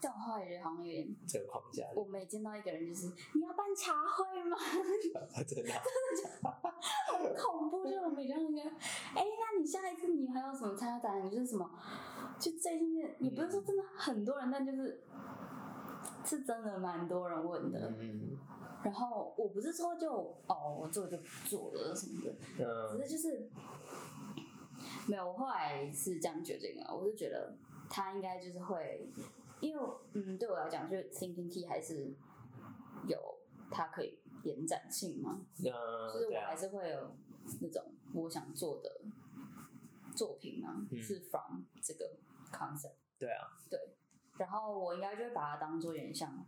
[0.00, 2.04] 但我后来觉得好像有点，这个框架里我。
[2.04, 4.56] 每见到一个人就是你要办茶会吗？
[5.46, 5.82] 真的啊、
[7.18, 11.30] 很恐怖，就我每见到一个，哎、那你下一次你还有什么参加展览？
[11.30, 11.68] 就是什么？
[12.38, 15.02] 就最近也不是说真的很多人，但就是
[16.24, 17.92] 是真的蛮多人问的。
[17.98, 18.36] 嗯
[18.84, 20.08] 然后我不是说就
[20.46, 23.50] 哦，我做就不做了什么的，只嗯是就是
[25.08, 25.26] 没有。
[25.26, 27.56] 我后来是这样决定了，我是觉得
[27.90, 29.10] 他应该就是会，
[29.60, 29.82] 因为
[30.14, 32.14] 嗯，对我来讲，就是 thinking key 还是
[33.06, 33.18] 有
[33.70, 37.16] 它可以延展性嘛，就是我还，是会有
[37.60, 37.82] 那种
[38.14, 39.00] 我想做的
[40.14, 42.16] 作品嘛，嗯是 from 这个
[42.52, 43.78] concept 对啊，对，
[44.38, 46.46] 然后我应该就会把它当做有点像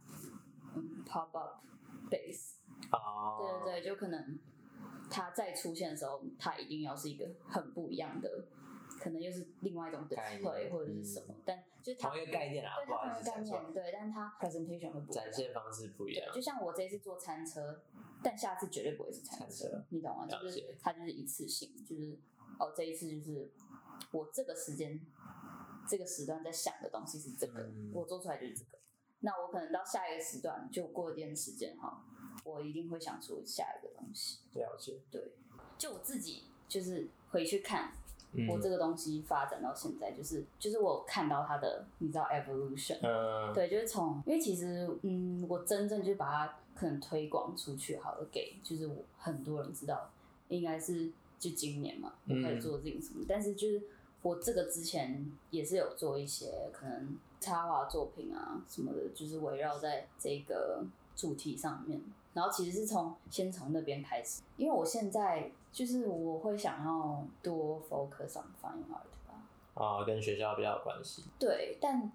[0.75, 1.64] 嗯 pop up
[2.11, 2.55] base。
[2.92, 4.38] 哦，对对对，就可能
[5.11, 8.46] 它再出现的时候，它一定要是一个很不一样的，
[9.01, 15.33] 可能又是另外一种概念 display 或者是什么，但就是它同一个概念啊，对不好它同一个概意思讲错，念，对，但它 presentation 会不一样展。
[15.33, 16.35] 现方式不一样对，。
[16.35, 17.81] 就像我这一次坐餐车，
[18.23, 20.27] 但下次绝对不会是餐餐车车，你懂吗？
[20.27, 22.19] 就是它就是一次性，就是
[22.59, 23.51] 哦，这一次就是
[24.11, 25.01] 我这个时间
[25.89, 28.79] 这个时段在想的东西是这个，嗯我做出来就是这个。
[29.21, 32.05] 那我可能到下一个时段就过一段时间哈，
[32.45, 34.41] 我一定会想出下一个东西。
[34.55, 35.33] 了解，对，
[35.77, 38.00] 就我自己就是回去看嗯
[38.49, 50.11] 我这个东西发展到现在，就是就是我看到它的，你知道 evolution，嗯对，就是从，因为其实，嗯，我真正就把它可能推广出去，好了，给就是我很多人知道，
[50.49, 53.83] 应该是就今年嘛，我开始做这个什么，但是就是
[54.23, 60.85] 我这个之前也是有做一些可能插画作品啊什么的，就是围绕在这个
[61.16, 62.01] 主题上面。
[62.33, 69.43] 然后其实是从先从那边开始，因为我现在就是我会想要多 focus on fine art 吧，
[69.75, 71.25] 啊，跟学校比较有关系。
[71.39, 72.11] 对，但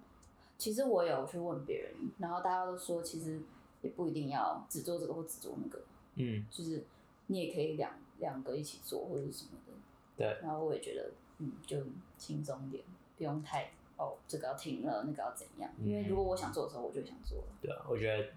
[0.57, 3.41] 其实我有去问别人，然后大家都说，其实
[3.81, 5.81] 也不一定要只做这个或只做那个，
[6.15, 6.83] 嗯，就是
[7.27, 9.73] 你也可以两两个一起做或者什么的。
[10.17, 10.37] 对。
[10.41, 11.77] 然后我也觉得，嗯，就
[12.17, 12.83] 轻松点，
[13.17, 15.69] 不用太哦，这个要停了，那个要怎样？
[15.81, 17.47] 因为如果我想做的时候，我就想做了。
[17.61, 18.29] 对啊，我觉得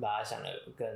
[0.00, 0.86] 把它想的更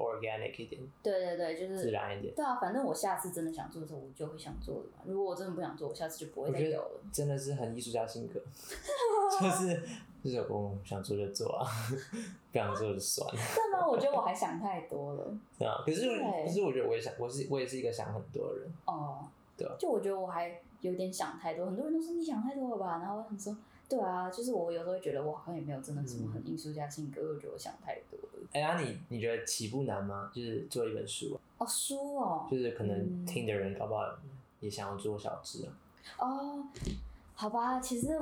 [0.00, 2.34] organic 一点，对对对，就是自然一点。
[2.34, 5.02] 对啊，反正我下次真的想做的时候，我就会想做的嘛。
[5.04, 7.00] 如果我真的不想做，我下次就不会再有了。
[7.12, 8.40] 真的是很艺术家性格，
[9.40, 9.82] 就是
[10.22, 11.66] 就是我想做就做啊，
[12.52, 13.86] 不想做就算了，真的吗？
[13.88, 15.32] 我觉得我还想太多了。
[15.58, 15.74] 这样。
[15.84, 19.26] 可是对可是我觉得我也想，我是我也是一个想很多的人，哦，
[19.56, 23.56] 对啊就我觉得我还有点想太多，很多人都说你想太多了吧，然后我想说，
[23.90, 28.46] 对啊，就是我有时候会觉得我好像也没有真的什么很艺术家性格，我觉得我想太多了。
[28.52, 30.30] 哎、那你你觉得起步难吗？
[30.32, 33.26] 就是做一本书，哦，书哦，就是可能嗯。
[33.26, 34.04] 听的人搞不好
[34.60, 35.72] 也想要做小志啊。
[36.18, 36.64] 哦，
[37.34, 38.16] 好吧，其实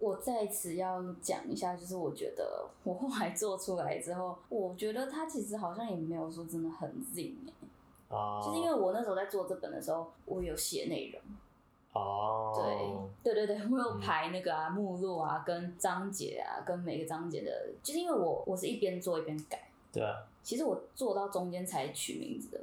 [0.00, 11.20] 我在此要讲一下，就是我觉得我后来做出来之后，我觉得它其实好像也没有说真的很 zing 哎、哦，就是因为我那时候在做这本的时候，我有写内容，
[11.94, 22.60] 哦，对对对对，我有排那个啊、目录啊、跟章节啊、跟每个章节的，就是因为我我是一边做一边改，对啊，其实我做到中间才取名字的，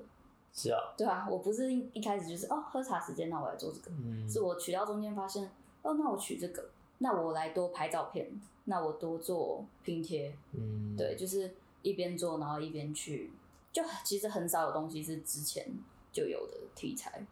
[0.54, 5.50] 是啊，对啊，我不是一一开始就是哦喝茶时间，那我来做这个，嗯，是我取到中间发现，
[5.82, 8.30] 哦，那我取这个，那我来多拍照片，
[8.66, 11.50] 那我多做拼贴，嗯，对，就是
[11.82, 13.32] 一边做，然后一边去，
[13.72, 15.66] 就其实很少有东西是之前
[16.12, 17.26] 就有的题材，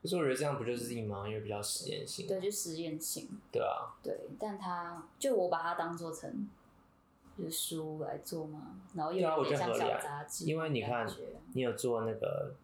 [0.00, 1.26] 可是我觉得这样不就是 Z 吗？
[1.26, 6.48] 因为比较实验性，对，就实验性，对啊，对，但它就我把它当做成
[7.36, 11.08] 就是书来做嘛，然后有点像小杂志，因为你看
[11.52, 12.54] 你有做那个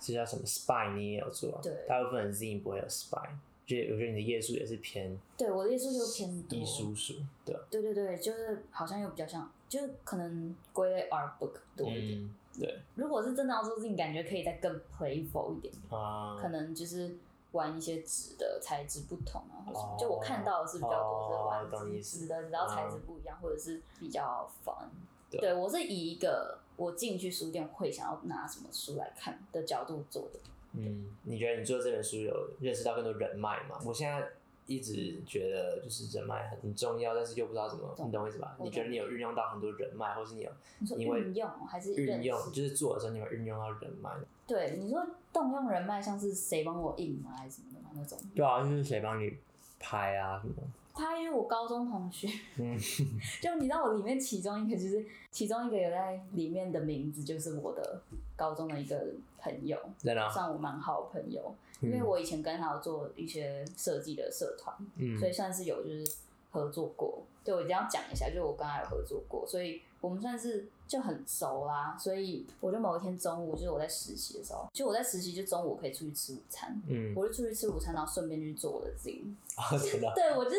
[0.00, 3.28] 这叫什么 spy，你也有做啊，对大部分人 Z 不会有 spy，
[3.64, 7.14] 就我觉得你的页数也是偏对我的页数就偏多艺，术书，
[7.44, 12.20] 对啊，对对对，就是好像又比较像，就是可能归类 art book 多一点。
[12.22, 17.16] 嗯，对如果是真的要做自己，感觉可以再更 playful 一点，啊，可能就是
[17.52, 19.94] 玩一些纸的材质不同啊，或什么。
[19.94, 21.64] 哦就我看到的是比较多是哦玩
[22.02, 24.86] 纸的，只要材质不一样，或者是比较 fun。
[25.30, 30.38] 对对我是以一个我进去书店会想要拿什么书来看的角度做的。
[30.74, 33.78] 嗯，你觉得你做这本书有认识到更多人脉吗？
[33.84, 34.26] 我现在
[34.66, 38.56] 一直觉得就是人脉很重要，但是又不知道怎么，你懂我意思吧？
[38.60, 40.50] 你觉得你有运用到很多人脉，或是你有
[40.96, 44.10] 你说运用还是运用，就是做的时候你有运用到人脉？
[44.46, 47.90] 对，你说动用人脉，像是谁帮我印吗，还是什么的吗？
[47.94, 48.18] 那种。
[48.34, 49.36] 对啊，就是谁帮你
[49.78, 50.54] 拍啊什么？
[50.94, 52.76] 拍因为我高中同学，嗯，
[53.40, 58.02] 就你知道我里面其中一个就是其中一个有在里面的名字就是我的
[58.36, 59.02] 高中的一个
[59.38, 65.18] 朋友，真的啊，算我蛮好的朋友，因为我以前跟他有做一些设计的社团，嗯。
[65.18, 66.04] 所以算是有就是
[66.50, 67.22] 合作过。
[67.44, 71.96] 对我一定要讲一下，就是我跟他有合作过，所以我们算是就很熟啦。
[71.98, 79.24] 所以我就某一天中午，就是我在实习的时候，就我在实习，就中午可以出去吃午餐，嗯，我就出去吃午餐，然后顺便去做我的 z
[79.56, 80.56] 啊真的啊， 对我就是，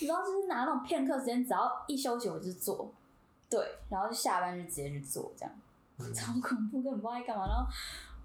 [0.00, 2.90] 你知道，就是拿那种片刻时间，只要一休息我就做，
[3.48, 5.54] 对，然后就下班就直接去做，这样，
[5.98, 6.12] 嗯。
[6.12, 7.46] 超恐怖，根本不知道在干嘛。
[7.46, 7.64] 然后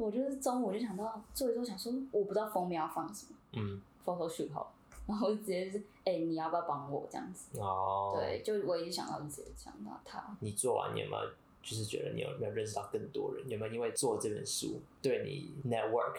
[0.03, 4.67] 我就是中午就想到做一做，想说我不知道封面要放什么嗯，，Photoshop 好了，
[5.07, 7.57] 然后直接就是，哎、你要不要帮我这样子？
[7.59, 11.23] 哦，对，就我一想到就直接想到他，你做完你有没有
[11.61, 13.47] 就是觉得你有没有认识到更多人？
[13.49, 16.17] 有没有因为做这本书对你 network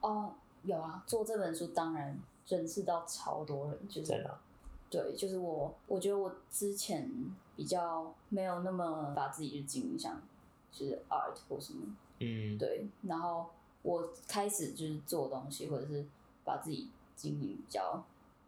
[0.00, 2.16] 哦，有啊，做这本书当然
[2.46, 4.40] 认识到超多人，就是真的啊？
[4.88, 7.10] 对，就是我，我觉得我之前
[7.56, 10.20] 比较没有那么把自己就经营像
[10.70, 11.84] 就是 art 或什么，
[12.20, 13.46] 嗯，对，然后
[13.82, 16.04] 我开始就是做东西，或者是
[16.44, 18.02] 把自己经营比较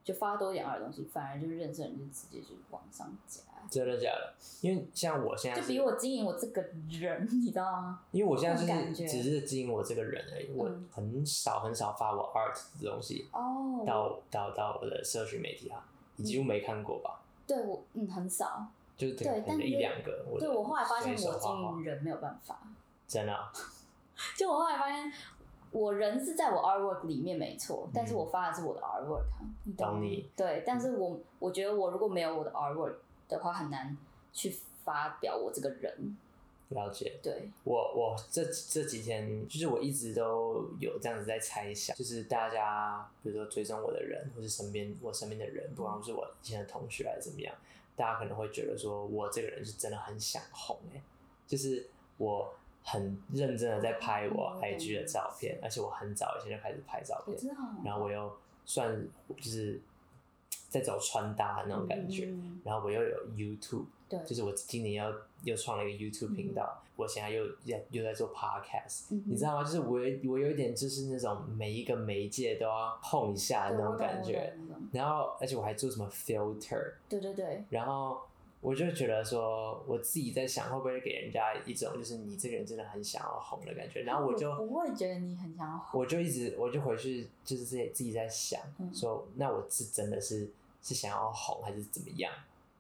[0.05, 4.35] 就发多一点 art 的东西，反而就认识人就直接就往上加，真的假的？
[4.63, 8.01] 因为像我现在就是比我经营我这个人，你知道吗？
[8.11, 17.21] 因为我现在是只是经营我这个人而已，我嗯很少很少发我 art 的东西哦，到到到我的社群媒体啊，你几乎没看过吧？
[17.47, 18.67] 对我嗯很少，
[18.97, 20.25] 就是对但是一两个。
[20.39, 22.61] 对我后来发现我经营人没有办法，
[23.11, 23.35] 真的。
[23.35, 23.53] 啊
[24.39, 25.11] 就我后来发现，
[25.73, 29.25] 我人是在我 artwork 里面没错，但是我发的是我的 artwork，
[29.77, 30.01] 懂？
[30.01, 30.31] 你。
[30.37, 32.95] 对，但是我我觉得我如果没有我的 artwork
[33.29, 33.97] 的话，很难
[34.33, 34.55] 去
[34.85, 36.17] 发表我这个人。
[36.69, 37.19] 了解。
[37.23, 47.55] 对，我我这这几天，就是我一直都有这样子在猜想，就是大家比如说追踪我的人，或是身边我身边的人，不管是我以前的同学还是怎么样，
[47.97, 51.03] 大家可能会觉得说我这个人是真的很想红哎、
[51.47, 51.89] 就是
[52.19, 52.55] 我
[52.85, 57.37] 很认真的在拍我嗯 IG 的照片，而且我很早以前就开始拍照片。
[57.85, 58.33] 然后我又
[58.65, 59.07] 算
[59.37, 59.81] 就是
[60.69, 62.61] 在走穿搭的那种感觉，嗯。
[62.65, 63.87] 然后我又有 YouTube。
[64.09, 65.13] 对，就是我今年要
[65.45, 69.63] 又创了一个 YouTube 频道，我现在又在又在做 Podcast，、嗯你知道吗？
[69.63, 74.53] 就是我我有一点就是那种每一个媒介都要碰一下的那种感觉，
[74.91, 78.21] 然后而且我还做什么 filter，对对对，然后
[78.61, 90.51] 我就觉得说，我自己在想会不会给人家一种就是你这个人真的很想要红的感觉，然后我就不会觉得你很想要红，我就一直我就回去就是自己自己在想，嗯说那我是真的是
[90.83, 92.31] 是想要红还是怎么样？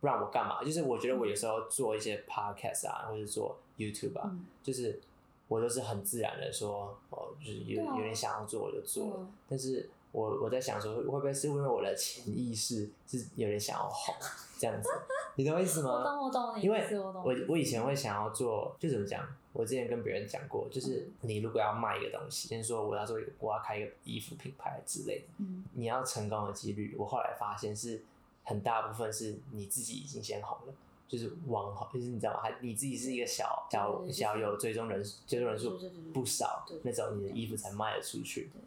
[0.01, 0.63] 不然我干嘛？
[0.63, 5.01] 就是我觉得我有时候做一些 podcast 啊，或者做 YouTube 啊，嗯就是
[5.49, 14.15] 我都是很自然的说，哦，就是有啊有点想要做我就做但是我我在想说，会不会是因为我的潜意识是有点想要红
[14.59, 14.89] 这样子？
[15.37, 15.91] 你懂我意思吗？
[15.91, 19.27] 我懂我懂你因为，我懂我以前会想要做，就怎么讲？
[19.53, 28.03] 我之前跟别人讲过，就是你如果要卖一个东西，先说我要做一个，我要开一个衣服品牌之类的，嗯你要成功的几率，我后来发现是
[28.45, 30.75] 很大部分是你自己已经先红了。
[31.09, 32.41] 就是网红，就是你知道吗？
[32.41, 35.77] 还你自己是一个小小小有追踪人数追踪人数
[36.15, 38.49] 不少对那种，你的衣服才卖得出去。
[38.53, 38.61] 对，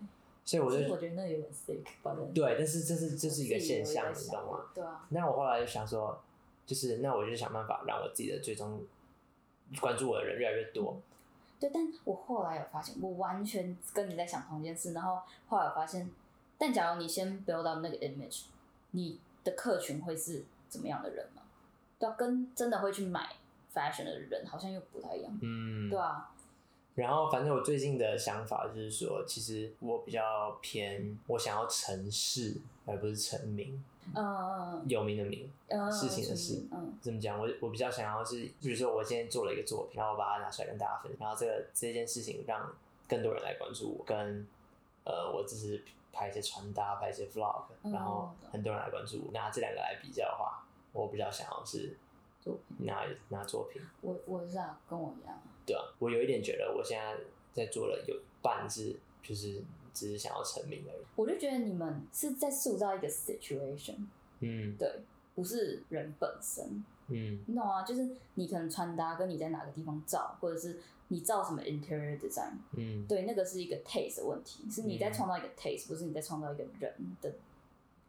[0.44, 4.60] 所以我就我觉得那有点 sick，对，但是这是这是一个现象，你懂吗？？
[4.76, 6.22] 对啊，那我后来就想说，
[6.66, 8.82] 就是那我就想办法让我自己的最终
[9.80, 11.02] 关注我的人越来越多。
[11.60, 16.10] 对，但我后来有发现，我完全跟你在想同一件事，然后后来我发现，
[16.58, 18.44] 但假如你先 build up 那个 image，
[18.92, 21.42] 你的客群会是怎么样的人吗？
[21.98, 23.30] 对啊，跟真的会去买
[23.74, 26.30] fashion 的人好像又不太一样，嗯，对啊，
[26.96, 33.82] 然后反正我最近的想法就是说，其实我比较偏我想要成事，而不是成名，
[34.16, 35.50] 嗯有名的名。
[35.68, 37.40] 嗯，事情的事嗯怎么讲？
[37.40, 42.72] 我我比较想要是，比如说我今天做了一个作品，然后我把它拿出来跟大家分享，然后这个这件事情让
[43.08, 44.48] 更多人来关注我，跟
[45.06, 51.98] 呃我只是拍一些穿搭，拍一些 vlog，嗯然后很多人来关注我，拿这两个来比较的话，我比较想要是
[52.40, 57.18] 作品，拿拿作品，我我是啊，跟我一样，对啊，我有一点觉得我现在
[57.52, 59.64] 在做了有一半是就是
[59.94, 63.96] 只是想要成名而已，我就觉得你们是在塑造一个 situation，
[64.40, 65.02] 嗯对，
[65.36, 66.84] 不是人本身。
[67.10, 67.84] 嗯你懂啊？
[67.84, 70.80] 就是你可能穿搭跟你在哪个地方照，或者是
[71.10, 77.34] 你照什么 interior design，嗯对，那个是一个 taste 的问题，是你在嗯创造一个 taste，不是你在创造一个人的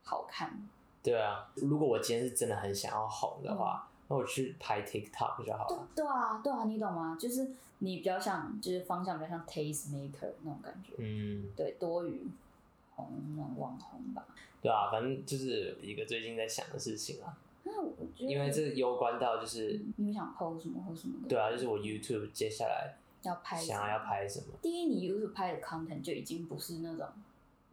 [0.04, 0.56] 好看。
[1.02, 5.88] 对啊，如果我今天是真的很想要红的话，那我去拍 TikTok 就好对了。
[5.94, 7.16] 对啊，对啊，你懂吗？
[7.18, 12.26] 就是你比较像，就是方向比较像 taste maker 那种感觉，嗯，对，多余
[12.94, 14.24] 红那种网红吧。
[14.62, 27.06] 对啊，反正就是一个最近在想的事情啊，那我觉得，因为这攸关到就是，你会想 PO 什么或什么的，对啊，就是我 YouTube 接下来要拍想要要拍什么，第一，你 YouTube 拍的 content 就已经不是那种，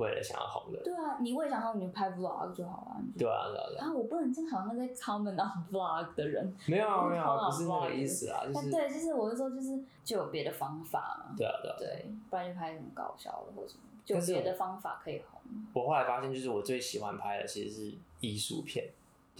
[0.01, 11.75] 为了想要红的，对啊，你为想红你就拍 vlog 就好了，对啊，对啊，对啊，啊，我不能正好那在 comment on vlog 的人，没有啊，没有啊，不是那个意思啊，就是，但对，就是我是说，就是就有别的方法嘛，对啊，对啊。
[11.77, 15.39] 对，不然就拍什么搞笑的或什么，就有别的方法可以红。
[15.73, 18.89] 我后来发现，就是我最喜欢拍的其实是艺术片，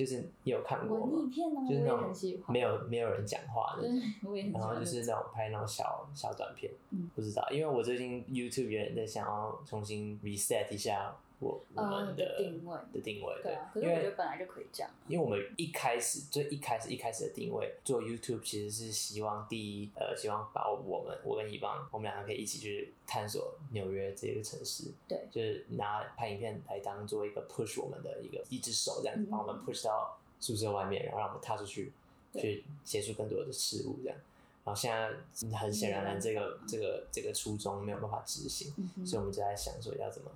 [0.04, 1.30] 就是你有看过文艺吗？
[1.32, 2.12] 片呢，就是那种
[2.48, 3.88] 没有没有人讲话的
[4.52, 4.86] 然后就。
[4.86, 25.28] 是那种拍那种小小短片，嗯不知道，因为我最近 YouTube 有点在想要重新 reset 一下我我呃们的定位，的定位，对啊，可是因为我觉得本来就可以这样啊，因为我们一开始最一开始一开始的定位做 YouTube 其实是希望第一呃希望把我们我跟伊邦我们两个可以一起去探索纽约这个城市，对。
[25.32, 31.92] 就是拿拍影片来当做一个 push 我们的一个一只手这样子嗯把我们 push 到宿舍外面，然后让我们踏出去
[32.36, 34.18] 去接触更多的事物这样。
[34.64, 40.30] 然后现在很显然的，这个这个这个初衷没有办法执行，嗯所以我们就在想说要怎么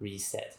[0.00, 0.52] reset。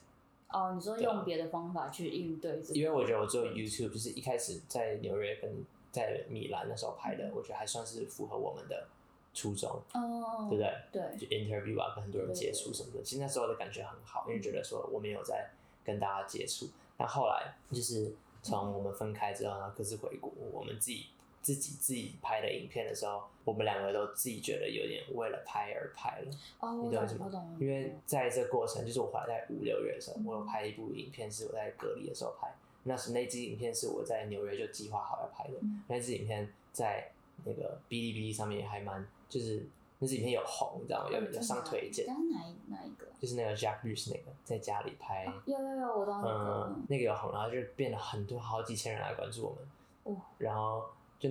[0.50, 8.88] 哦，你说用别的方法去应对这个，因为我觉得我做 YouTube 就是一开始在纽约跟在米兰的时候拍的，我觉得还算是符合我们的
[9.34, 10.74] 初衷，哦，对不对？
[10.92, 15.52] 对就 interview 啊，跟很多人接触什么的，其实那时候的感觉很好，因为觉得说我们有在
[15.84, 16.68] 跟大家接触。
[16.98, 18.12] 那后来就是
[18.42, 21.06] 从我们分开之后，然后各自回国，我们自己
[21.50, 26.32] 自己自己拍的影片的时候，我们两个都自己觉得有点为了拍而拍了。
[26.60, 32.54] 哦，你懂我意思吗懂，因为在这过程，就是我回来在五六月的时候，我有拍一部影片，是我在隔离的时候拍。
[32.84, 37.12] 那是那支影片是我在纽约就计划好要拍的，嗯那支影片在
[37.44, 39.66] 那个哔哩哔哩上面还蛮，就是
[39.98, 41.10] 那支影片有红，你知道吗？
[41.12, 43.08] 有有上推荐，刚刚哪一哪一个？
[43.20, 50.86] 就是那个 Jack Bruce 那个在家里拍，有有有，我知道那个嗯，，那个有红，然后就变了很多好几千人来关注我们，哦然后
[51.20, 51.30] 就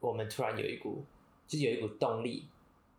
[0.00, 1.04] 我们突然有一股，
[1.46, 2.48] 就是有一股动力，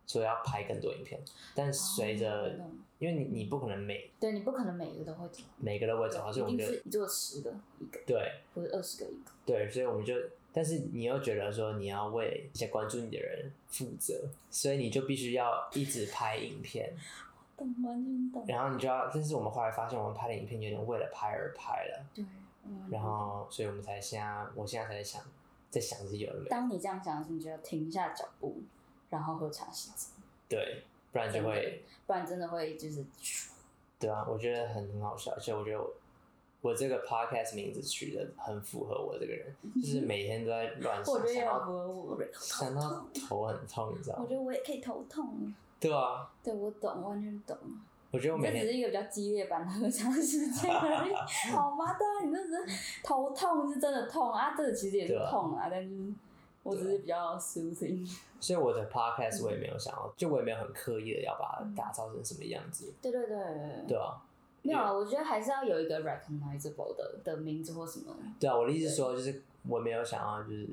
[0.07, 1.19] 说要拍更多影片，
[1.55, 8.31] 但随着、哦因为你你不可能每对你不可能每个都会走，每个都会走，所以我们就定是你做十个一个，对。
[8.53, 9.31] 或者二十个一个。
[9.43, 10.13] 对，所以我们就，
[10.53, 16.93] 但是你又觉得说你要为一些关注你的人负责，所以你就必须要一直拍影片，
[17.57, 18.45] 懂，完全懂。
[18.47, 22.23] 然后你就要，但是我们后来发现，我们拍的影片有点为了拍而拍了，对，
[22.65, 25.23] 嗯然后所以我们才现在，我现在才在想，
[25.71, 28.61] 在想这些有的没的，当你这样想的时候，你就要停下脚步，
[29.09, 30.07] 然后喝茶洗澡，
[30.47, 33.03] 对，不然就会，不然真的会就是
[33.97, 35.91] 对啊，我觉得很很好笑，而且我觉得我
[36.61, 41.41] 我这个 podcast 名字取的很符合我这个人， 就是每天都在乱想，我觉得也
[42.33, 44.35] 想到头很痛，你知道吗我觉？
[44.35, 45.53] 得我也可以头痛。
[45.79, 47.57] 对啊，对，我懂，完全懂。
[48.11, 51.13] 我觉得我每天这只是一个比较激烈版的喝茶时间而已，
[51.51, 51.95] 好吗？
[51.97, 56.13] 对啊，你这只是头痛是真的痛啊，这个其实也是对啊痛啊，但是
[56.63, 58.05] 我只是比较 soothing。
[58.39, 64.19] 所以我的 podcast 我也没有想要，就我也没有很刻意的要把它打造成什么样子，对对对对对啊，
[64.63, 68.13] 没有啊，我觉得还是要有一个 recognizable 的的名字或什么。
[68.39, 70.67] 对啊，我的意思说，就是我没有想要就是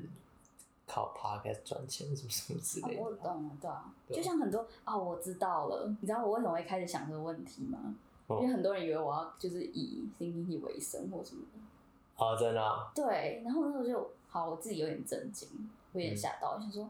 [0.89, 7.95] 靠 podcast 赚钱什么什么之哦类，的，我懂了，对啊，就像很多哦，我知道了，你知道我为什么会开始想这个问题吗？
[8.25, 8.39] 哦。
[8.41, 15.47] 因为很多人以为我要就是以新经济为生或什么的，哦，真的啊、对，然后那时候就好，我自己有点震惊，
[15.93, 16.81] 我有点吓到，我想说，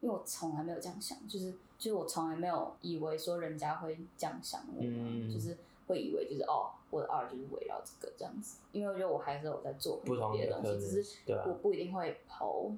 [0.00, 4.82] 因为我从来没有这样想，就是就是我从来没有以为说人家会这样想我
[5.32, 12.72] 就是会以为就是哦，我的 art 就是围绕这个这样子，因为我觉得我还是有在做不同别的东西，只是我不一定会剖。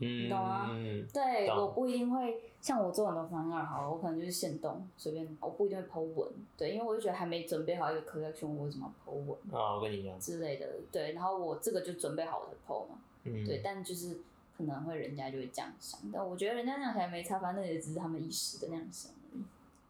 [0.00, 14.18] 嗯，懂啊嗯对，我不一定会像我做很多方案好，我可能就是现动随便，我不一定会剖文，对，因为我就觉得还没准备好一个 collection，我为什么要剖文啊，我跟你一样，之类的，对，然后我这个就准备好我才剖嘛，嗯，对，但就是
[14.56, 19.42] 可能会人家就会这样想，但我觉得人家那样想也没差，反正也只是他们一时的那样想而已。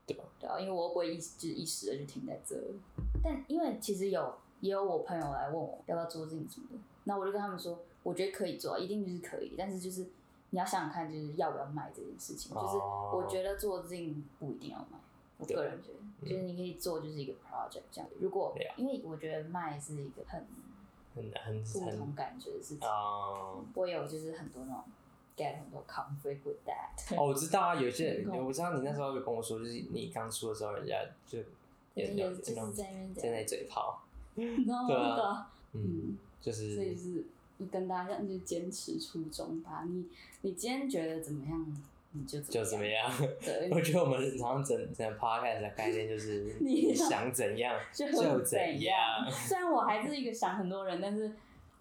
[0.06, 0.24] 对吧？
[0.40, 2.56] 对啊，因为我又不会一就是一时的就停在这，
[3.22, 7.78] 但因为其实有也有我朋友来问我要不要做这什么的，那我就跟他们说，
[8.08, 10.06] 我觉得可以做啊，一定就是可以，但是就是
[10.50, 14.98] 你要想想看，就是要不要卖这件事情，就是哦我觉得做这件不一定要卖。
[15.38, 18.10] 我对个人觉得，就是你可以做就是一个 project 这样。
[18.20, 20.44] 如果因为我觉得卖是一个很
[21.14, 23.54] 很很不同感觉的事情，啊。
[23.74, 24.82] 我有就是很多那种
[25.36, 27.14] get 很多 conflict with that。
[27.16, 30.96] 哦，我知道啊，有些人嗯我知道你那时候有跟我说，就是你刚出的时候，人家
[31.26, 31.38] 就
[31.94, 34.02] 也就是在那边在那嘴炮，
[34.34, 37.24] 然后对啊那个嗯，就是所以就是
[37.66, 39.84] 跟大家一样，就坚持初衷吧。
[39.86, 40.04] 你
[40.42, 41.76] 你今天觉得怎么样，
[42.12, 43.10] 你就怎就怎么样。
[43.44, 48.96] 对， 我觉得我们常常整整个 podcast 的概念就是 你你想怎样 就就怎怎样。
[49.30, 51.32] 虽然我还是一个想很多人，但是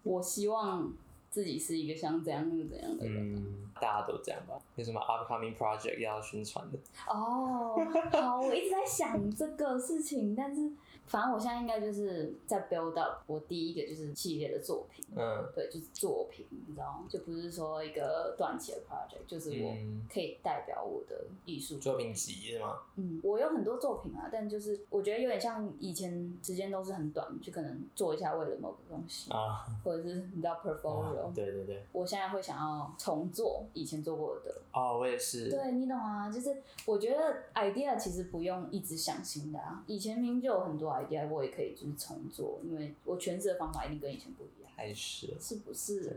[0.02, 0.92] 我希望
[1.30, 3.34] 自己是一个想怎样就怎样的人。
[3.36, 4.58] 嗯，大家都这样吧？
[4.76, 6.78] 有什么 upcoming project 要宣传的？
[7.08, 7.76] 哦，
[8.12, 10.70] 好，我一直在想这个事情，但是
[11.08, 15.04] 反正我现在应该就是在 build up 我第一个就是系列的作品。
[15.16, 17.06] 嗯对，就是作品，你知道吗？
[17.08, 22.78] 就不是说一个短期的 project，就是我嗯，可以代表我的艺术作品集是吗？
[22.96, 35.48] 嗯，我有很多作品啊，但就是我觉得有点像以前时间都是很短，就可能做一下为了某个东西，啊，或者是你知道 portfolio、啊对对对，我现在会想要重做以前做过的，哦，我也是。
[35.48, 36.30] 对你懂啊？
[36.30, 36.54] 就是
[36.84, 40.90] 我觉得 idea 其实不用一直想新的啊，以前明明就有很多
[41.30, 46.16] 我也可以就是重做，因为我诠释的方法一定跟以前不一样，太是了，是不是？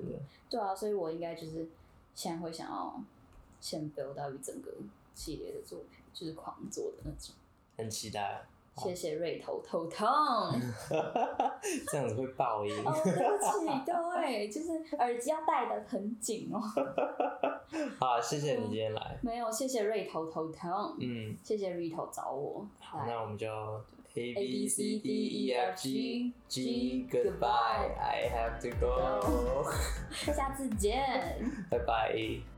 [0.49, 1.67] 对啊，所以我应该就是
[2.15, 3.01] 现在会想要
[3.59, 4.71] 先 build 到一整个
[5.15, 7.35] 系列的作品，就是狂做的那种。
[7.77, 8.45] 很期待。
[8.77, 10.07] 谢谢瑞头头痛。
[11.91, 12.73] 这样子会爆音。
[12.85, 16.59] 哦，对不起各位，就是耳机要戴的很紧哦。
[17.99, 19.19] 好，谢谢你今天来。
[19.21, 22.65] 没有，谢谢瑞头头痛，嗯，谢谢瑞头找我。
[22.79, 23.47] 好，那我们就
[24.14, 29.70] A B C D E F G G Goodbye I have to go，
[30.10, 31.66] 下次见。
[31.70, 32.49] 拜拜。